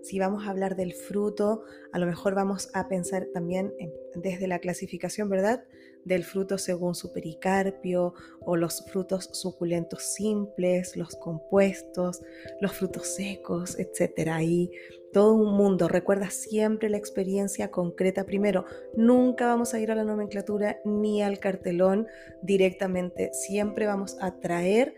si 0.04 0.20
vamos 0.20 0.48
a 0.48 0.52
hablar 0.52 0.78
del 0.78 0.94
fruto, 0.94 1.64
a 1.92 2.00
lo 2.00 2.06
mejor 2.06 2.34
vamos 2.34 2.70
a 2.74 2.88
pensar 2.88 3.28
también 3.34 3.74
desde 4.16 4.48
la 4.48 4.60
clasificación, 4.60 5.30
¿verdad? 5.30 5.66
Del 6.06 6.24
fruto 6.24 6.58
según 6.58 6.96
su 6.96 7.12
pericarpio 7.12 8.14
o 8.42 8.56
los 8.56 8.86
frutos 8.86 9.30
suculentos 9.34 10.04
simples, 10.04 10.96
los 10.96 11.16
compuestos, 11.16 12.22
los 12.62 12.74
frutos 12.74 13.08
secos, 13.08 13.78
etc. 13.78 14.30
Ahí 14.30 14.72
todo 15.12 15.34
un 15.34 15.56
mundo. 15.56 15.88
Recuerda 15.88 16.30
siempre 16.30 16.90
la 16.90 16.98
experiencia 16.98 17.72
concreta 17.72 18.26
primero. 18.26 18.66
Nunca 18.96 19.46
vamos 19.46 19.74
a 19.74 19.80
ir 19.80 19.92
a 19.92 19.96
la 19.96 20.04
nomenclatura 20.04 20.80
ni 20.86 21.22
al 21.22 21.40
cartelón 21.40 22.08
directamente. 22.42 23.32
Siempre 23.34 23.86
vamos 23.86 24.18
a 24.22 24.40
traer 24.40 24.94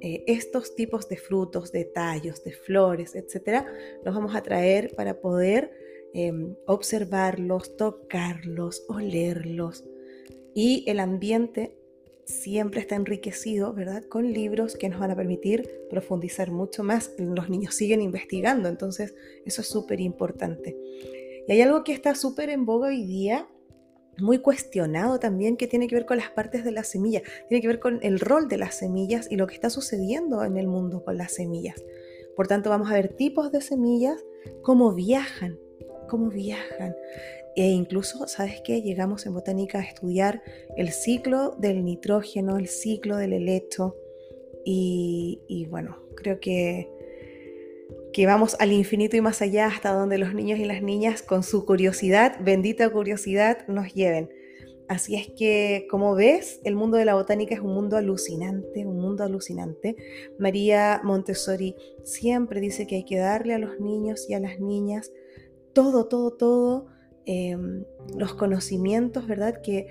eh, 0.00 0.24
estos 0.26 0.74
tipos 0.74 1.08
de 1.08 1.16
frutos, 1.16 1.72
de 1.72 1.84
tallos, 1.84 2.42
de 2.44 2.52
flores, 2.52 3.14
etcétera, 3.14 3.66
los 4.04 4.14
vamos 4.14 4.34
a 4.34 4.42
traer 4.42 4.94
para 4.96 5.20
poder 5.20 5.70
em, 6.12 6.56
observarlos, 6.66 7.76
tocarlos, 7.76 8.84
olerlos. 8.88 9.84
Y 10.54 10.84
el 10.86 11.00
ambiente 11.00 11.76
siempre 12.26 12.80
está 12.80 12.96
enriquecido, 12.96 13.72
¿verdad? 13.72 14.04
Con 14.04 14.32
libros 14.32 14.76
que 14.76 14.88
nos 14.88 15.00
van 15.00 15.10
a 15.10 15.16
permitir 15.16 15.68
profundizar 15.90 16.50
mucho 16.50 16.82
más. 16.82 17.10
Los 17.18 17.50
niños 17.50 17.74
siguen 17.74 18.00
investigando, 18.00 18.68
entonces 18.68 19.14
eso 19.44 19.62
es 19.62 19.68
súper 19.68 20.00
importante. 20.00 20.76
Y 21.46 21.52
hay 21.52 21.60
algo 21.60 21.84
que 21.84 21.92
está 21.92 22.14
súper 22.14 22.50
en 22.50 22.64
boga 22.64 22.88
hoy 22.88 23.04
día 23.04 23.48
muy 24.18 24.38
cuestionado 24.38 25.18
también 25.18 25.56
que 25.56 25.66
tiene 25.66 25.88
que 25.88 25.96
ver 25.96 26.06
con 26.06 26.18
las 26.18 26.30
partes 26.30 26.64
de 26.64 26.70
la 26.70 26.84
semilla, 26.84 27.22
tiene 27.48 27.60
que 27.60 27.68
ver 27.68 27.80
con 27.80 27.98
el 28.02 28.20
rol 28.20 28.48
de 28.48 28.58
las 28.58 28.76
semillas 28.76 29.28
y 29.30 29.36
lo 29.36 29.46
que 29.46 29.54
está 29.54 29.70
sucediendo 29.70 30.44
en 30.44 30.56
el 30.56 30.66
mundo 30.66 31.04
con 31.04 31.18
las 31.18 31.32
semillas. 31.34 31.82
Por 32.36 32.46
tanto, 32.46 32.70
vamos 32.70 32.90
a 32.90 32.94
ver 32.94 33.08
tipos 33.08 33.52
de 33.52 33.60
semillas, 33.60 34.24
cómo 34.62 34.92
viajan, 34.92 35.58
cómo 36.08 36.30
viajan. 36.30 36.94
E 37.56 37.68
incluso, 37.68 38.26
¿sabes 38.26 38.60
qué? 38.64 38.82
Llegamos 38.82 39.26
en 39.26 39.34
botánica 39.34 39.78
a 39.78 39.82
estudiar 39.82 40.42
el 40.76 40.90
ciclo 40.90 41.54
del 41.58 41.84
nitrógeno, 41.84 42.56
el 42.58 42.68
ciclo 42.68 43.16
del 43.16 43.32
helecho. 43.32 43.96
Y, 44.64 45.42
y 45.46 45.66
bueno, 45.66 45.98
creo 46.16 46.40
que 46.40 46.90
que 48.14 48.26
vamos 48.26 48.56
al 48.60 48.72
infinito 48.72 49.16
y 49.16 49.20
más 49.20 49.42
allá 49.42 49.66
hasta 49.66 49.92
donde 49.92 50.18
los 50.18 50.34
niños 50.34 50.60
y 50.60 50.64
las 50.64 50.82
niñas 50.82 51.20
con 51.20 51.42
su 51.42 51.66
curiosidad, 51.66 52.36
bendita 52.40 52.88
curiosidad, 52.88 53.66
nos 53.66 53.92
lleven. 53.92 54.30
Así 54.86 55.16
es 55.16 55.28
que, 55.36 55.88
como 55.90 56.14
ves, 56.14 56.60
el 56.62 56.76
mundo 56.76 56.96
de 56.96 57.06
la 57.06 57.14
botánica 57.14 57.56
es 57.56 57.60
un 57.60 57.74
mundo 57.74 57.96
alucinante, 57.96 58.86
un 58.86 59.00
mundo 59.00 59.24
alucinante. 59.24 59.96
María 60.38 61.00
Montessori 61.02 61.74
siempre 62.04 62.60
dice 62.60 62.86
que 62.86 62.96
hay 62.96 63.04
que 63.04 63.18
darle 63.18 63.54
a 63.54 63.58
los 63.58 63.80
niños 63.80 64.28
y 64.28 64.34
a 64.34 64.40
las 64.40 64.60
niñas 64.60 65.10
todo, 65.72 66.06
todo, 66.06 66.30
todo, 66.32 66.86
em, 67.26 67.84
los 68.16 68.34
conocimientos, 68.34 69.26
¿verdad? 69.26 69.60
Que 69.62 69.88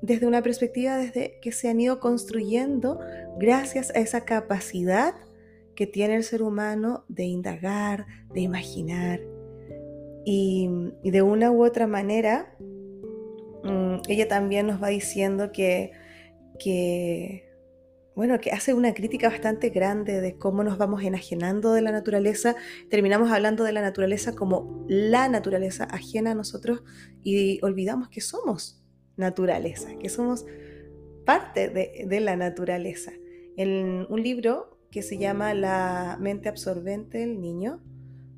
desde 0.00 0.26
una 0.26 0.42
perspectiva 0.42 0.96
desde 0.96 1.38
que 1.40 1.52
se 1.52 1.68
han 1.68 1.80
ido 1.80 2.00
construyendo 2.00 2.98
gracias 3.38 3.90
a 3.90 3.98
esa 3.98 4.24
capacidad 4.24 5.14
que 5.74 5.86
tiene 5.86 6.16
el 6.16 6.24
ser 6.24 6.42
humano 6.42 7.04
de 7.08 7.24
indagar, 7.24 8.06
de 8.32 8.40
imaginar. 8.40 9.20
Y, 10.24 10.68
de 11.04 11.22
una 11.22 11.52
u 11.52 11.64
otra 11.64 11.86
manera, 11.86 12.56
mm, 13.62 13.98
ella 14.08 14.26
también 14.26 14.66
nos 14.66 14.82
va 14.82 14.88
diciendo 14.88 15.52
que, 15.52 15.92
que, 16.58 17.45
bueno, 18.16 18.40
que 18.40 18.50
hace 18.50 18.72
una 18.72 18.94
crítica 18.94 19.28
bastante 19.28 19.68
grande 19.68 20.22
de 20.22 20.38
cómo 20.38 20.64
nos 20.64 20.78
vamos 20.78 21.02
enajenando 21.04 21.74
de 21.74 21.82
la 21.82 21.92
naturaleza. 21.92 22.56
Terminamos 22.88 23.30
hablando 23.30 23.62
de 23.62 23.72
la 23.72 23.82
naturaleza 23.82 24.34
como 24.34 24.86
la 24.88 25.28
naturaleza 25.28 25.84
ajena 25.84 26.30
a 26.30 26.34
nosotros 26.34 26.82
y 27.22 27.62
olvidamos 27.62 28.08
que 28.08 28.22
somos 28.22 28.82
naturaleza, 29.16 29.94
que 29.98 30.08
somos 30.08 30.46
parte 31.26 31.68
de, 31.68 32.06
de 32.08 32.20
la 32.20 32.36
naturaleza. 32.36 33.12
En 33.58 34.06
un 34.08 34.22
libro 34.22 34.78
que 34.90 35.02
se 35.02 35.18
llama 35.18 35.52
La 35.52 36.16
mente 36.18 36.48
absorbente 36.48 37.18
del 37.18 37.38
niño. 37.38 37.82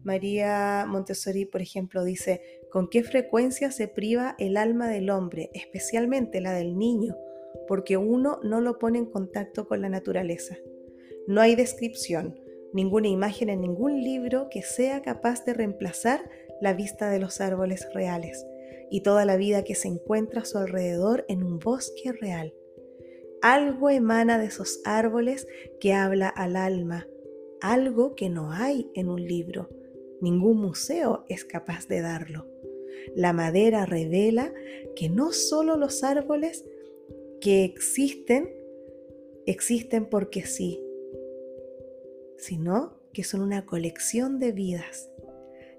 María 0.03 0.87
Montessori, 0.89 1.45
por 1.45 1.63
ejemplo, 1.63 2.03
dice, 2.03 2.41
¿con 2.73 2.89
qué 2.89 3.05
frecuencia 3.05 3.71
se 3.71 3.87
priva 3.87 4.35
el 4.39 4.57
alma 4.57 4.89
del 4.89 5.11
hombre, 5.11 5.51
especialmente 5.55 6.41
la 6.41 6.53
del 6.53 6.77
niño? 6.77 7.15
Porque 7.67 7.97
uno 7.97 8.41
no 8.43 8.61
lo 8.61 8.79
pone 8.79 8.99
en 8.99 9.07
contacto 9.07 9.67
con 9.67 9.83
la 9.83 9.89
naturaleza. 9.89 10.57
No 11.27 11.41
hay 11.41 11.55
descripción, 11.55 12.39
ninguna 12.73 13.09
imagen 13.09 13.49
en 13.49 13.61
ningún 13.61 14.03
libro 14.03 14.49
que 14.51 14.63
sea 14.63 15.03
capaz 15.03 15.45
de 15.45 15.55
reemplazar 15.55 16.29
la 16.61 16.75
vista 16.75 17.11
de 17.11 17.19
los 17.19 17.41
árboles 17.41 17.87
reales 17.95 18.47
y 18.91 19.03
toda 19.03 19.25
la 19.25 19.37
vida 19.37 19.65
que 19.65 19.75
se 19.75 19.89
encuentra 19.89 20.43
a 20.43 20.45
su 20.45 20.59
alrededor 20.59 21.25
en 21.29 21.43
un 21.43 21.59
bosque 21.59 22.13
real. 22.13 22.55
Algo 23.43 23.91
emana 23.91 24.39
de 24.39 24.47
esos 24.47 24.81
árboles 24.85 25.47
que 25.81 25.93
habla 25.93 26.29
al 26.29 26.57
alma, 26.57 27.07
algo 27.61 28.15
que 28.15 28.31
no 28.31 28.53
hay 28.53 28.91
en 28.95 29.09
un 29.09 29.23
libro. 29.23 29.69
Ningún 30.21 30.59
museo 30.59 31.25
es 31.29 31.45
capaz 31.45 31.87
de 31.87 32.01
darlo. 32.01 32.47
La 33.15 33.33
madera 33.33 33.87
revela 33.87 34.53
que 34.97 35.09
no 35.09 35.33
solo 35.33 35.77
los 35.77 36.03
árboles 36.03 36.65
que 37.41 37.65
existen, 37.65 38.53
existen 39.47 40.07
porque 40.07 40.47
sí, 40.47 40.81
sino 42.37 43.01
que 43.13 43.25
son 43.25 43.41
una 43.41 43.67
colección 43.67 44.39
de 44.39 44.53
vidas 44.53 45.11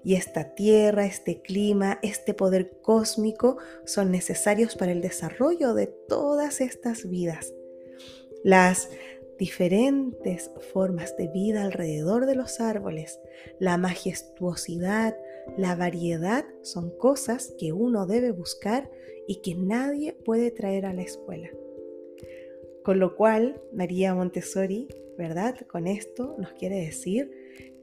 y 0.02 0.14
esta 0.14 0.54
tierra, 0.54 1.04
este 1.04 1.42
clima, 1.42 1.98
este 2.02 2.34
poder 2.34 2.78
cósmico 2.82 3.58
son 3.84 4.10
necesarios 4.10 4.76
para 4.76 4.92
el 4.92 5.00
desarrollo 5.00 5.74
de 5.74 5.86
todas 5.86 6.60
estas 6.60 7.08
vidas. 7.08 7.52
Las 8.42 8.88
diferentes 9.38 10.50
formas 10.72 11.16
de 11.16 11.28
vida 11.28 11.62
alrededor 11.62 12.26
de 12.26 12.34
los 12.34 12.60
árboles, 12.60 13.20
la 13.58 13.76
majestuosidad, 13.76 15.16
la 15.56 15.76
variedad 15.76 16.44
son 16.62 16.90
cosas 16.96 17.54
que 17.58 17.72
uno 17.72 18.06
debe 18.06 18.30
buscar 18.30 18.90
y 19.26 19.42
que 19.42 19.54
nadie 19.54 20.12
puede 20.12 20.50
traer 20.50 20.86
a 20.86 20.92
la 20.92 21.02
escuela. 21.02 21.50
Con 22.82 22.98
lo 22.98 23.14
cual, 23.14 23.60
María 23.72 24.14
Montessori, 24.14 24.88
¿verdad? 25.18 25.54
Con 25.66 25.86
esto 25.86 26.34
nos 26.38 26.52
quiere 26.54 26.76
decir 26.76 27.30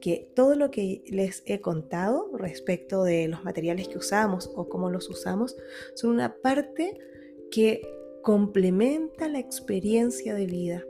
que 0.00 0.30
todo 0.34 0.54
lo 0.54 0.70
que 0.70 1.02
les 1.06 1.42
he 1.46 1.60
contado 1.60 2.30
respecto 2.36 3.04
de 3.04 3.28
los 3.28 3.44
materiales 3.44 3.88
que 3.88 3.98
usamos 3.98 4.50
o 4.54 4.68
cómo 4.68 4.90
los 4.90 5.08
usamos 5.08 5.56
son 5.94 6.10
una 6.10 6.36
parte 6.36 6.98
que 7.50 7.82
complementa 8.22 9.28
la 9.28 9.38
experiencia 9.38 10.34
de 10.34 10.46
vida. 10.46 10.84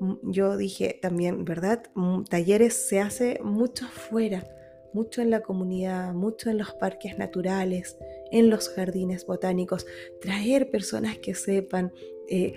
Mm, 0.00 0.30
yo 0.30 0.56
dije 0.56 0.98
también, 1.00 1.44
¿verdad? 1.44 1.84
Mm, 1.94 2.24
talleres 2.24 2.74
se 2.74 3.00
hace 3.00 3.38
mucho 3.42 3.84
afuera, 3.84 4.44
mucho 4.92 5.22
en 5.22 5.30
la 5.30 5.40
comunidad, 5.40 6.12
mucho 6.14 6.50
en 6.50 6.58
los 6.58 6.72
parques 6.74 7.18
naturales, 7.18 7.96
en 8.30 8.50
los 8.50 8.68
jardines 8.68 9.26
botánicos, 9.26 9.86
traer 10.20 10.70
personas 10.70 11.18
que 11.18 11.34
sepan, 11.34 11.92
eh, 12.28 12.54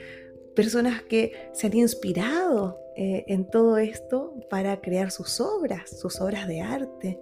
personas 0.55 1.03
que 1.03 1.33
se 1.53 1.67
han 1.67 1.75
inspirado 1.75 2.79
eh, 2.95 3.25
en 3.27 3.49
todo 3.49 3.77
esto 3.77 4.33
para 4.49 4.79
crear 4.81 5.11
sus 5.11 5.41
obras, 5.41 5.99
sus 5.99 6.21
obras 6.21 6.47
de 6.47 6.61
arte. 6.61 7.19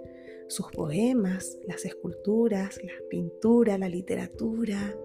sus 0.50 0.68
poemas, 0.72 1.58
las 1.66 1.84
esculturas, 1.84 2.78
la 2.84 2.94
pintura, 3.10 3.78
la 3.78 3.90
literatura. 3.90 4.96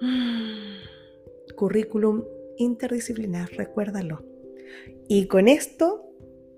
Currículum 1.56 2.24
interdisciplinar, 2.56 3.50
recuérdalo. 3.52 4.22
Y 5.08 5.26
con 5.26 5.48
esto 5.48 6.09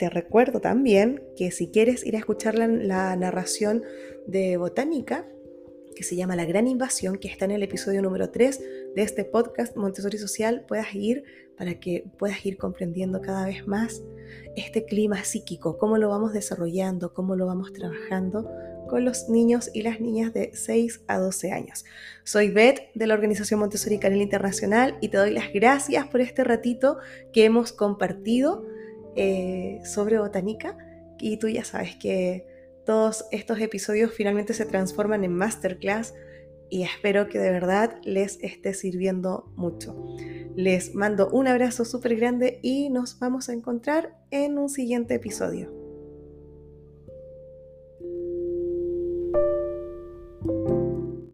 te 0.02 0.10
recuerdo 0.10 0.60
también 0.60 1.22
que 1.36 1.52
si 1.52 1.68
quieres 1.68 2.04
ir 2.04 2.16
a 2.16 2.18
escuchar 2.18 2.56
la, 2.56 3.14
narración 3.14 3.84
de 4.26 4.56
botánica, 4.56 5.28
que 5.94 6.02
se 6.02 6.16
llama 6.16 6.34
La 6.34 6.44
Gran 6.44 6.66
Invasión, 6.66 7.18
que 7.18 7.28
está 7.28 7.44
en 7.44 7.52
el 7.52 7.62
episodio 7.62 8.02
número 8.02 8.30
3 8.30 8.60
de 8.96 9.02
este 9.02 9.24
podcast 9.24 9.76
Montessori 9.76 10.18
Social, 10.18 10.64
puedas 10.66 10.92
ir 10.96 11.22
para 11.56 11.78
que 11.78 12.04
puedas 12.18 12.44
ir 12.44 12.56
comprendiendo 12.56 13.20
cada 13.20 13.46
vez 13.46 13.68
más 13.68 14.02
este 14.56 14.84
clima 14.84 15.22
psíquico, 15.22 15.78
cómo 15.78 15.98
lo 15.98 16.08
vamos 16.08 16.32
desarrollando, 16.32 17.14
cómo 17.14 17.36
lo 17.36 17.46
vamos 17.46 17.72
trabajando 17.72 18.50
con 18.88 19.04
los 19.04 19.28
niños 19.28 19.70
y 19.72 19.82
las 19.82 20.00
niñas 20.00 20.34
de 20.34 20.50
6 20.52 21.02
a 21.06 21.18
12 21.18 21.52
años. 21.52 21.84
Soy 22.24 22.50
Beth 22.50 22.90
de 22.96 23.06
la 23.06 23.14
Organización 23.14 23.60
Montessori 23.60 24.00
Canel 24.00 24.20
Internacional 24.20 24.98
y 25.00 25.10
te 25.10 25.18
doy 25.18 25.30
las 25.30 25.52
gracias 25.52 26.08
por 26.08 26.20
este 26.20 26.42
ratito 26.42 26.98
que 27.32 27.44
hemos 27.44 27.72
compartido 27.72 28.66
eh, 29.16 29.80
sobre 29.84 30.18
botánica 30.18 30.76
y 31.18 31.36
tú 31.36 31.48
ya 31.48 31.64
sabes 31.64 31.96
que 31.96 32.46
todos 32.84 33.26
estos 33.30 33.60
episodios 33.60 34.12
finalmente 34.12 34.54
se 34.54 34.66
transforman 34.66 35.24
en 35.24 35.34
masterclass 35.34 36.14
y 36.68 36.82
espero 36.82 37.28
que 37.28 37.38
de 37.38 37.50
verdad 37.50 37.98
les 38.02 38.38
esté 38.42 38.72
sirviendo 38.72 39.52
mucho. 39.56 39.94
Les 40.56 40.94
mando 40.94 41.28
un 41.30 41.46
abrazo 41.46 41.84
súper 41.84 42.16
grande 42.16 42.60
y 42.62 42.88
nos 42.88 43.18
vamos 43.18 43.48
a 43.48 43.52
encontrar 43.52 44.16
en 44.30 44.58
un 44.58 44.68
siguiente 44.68 45.14
episodio. 45.14 45.81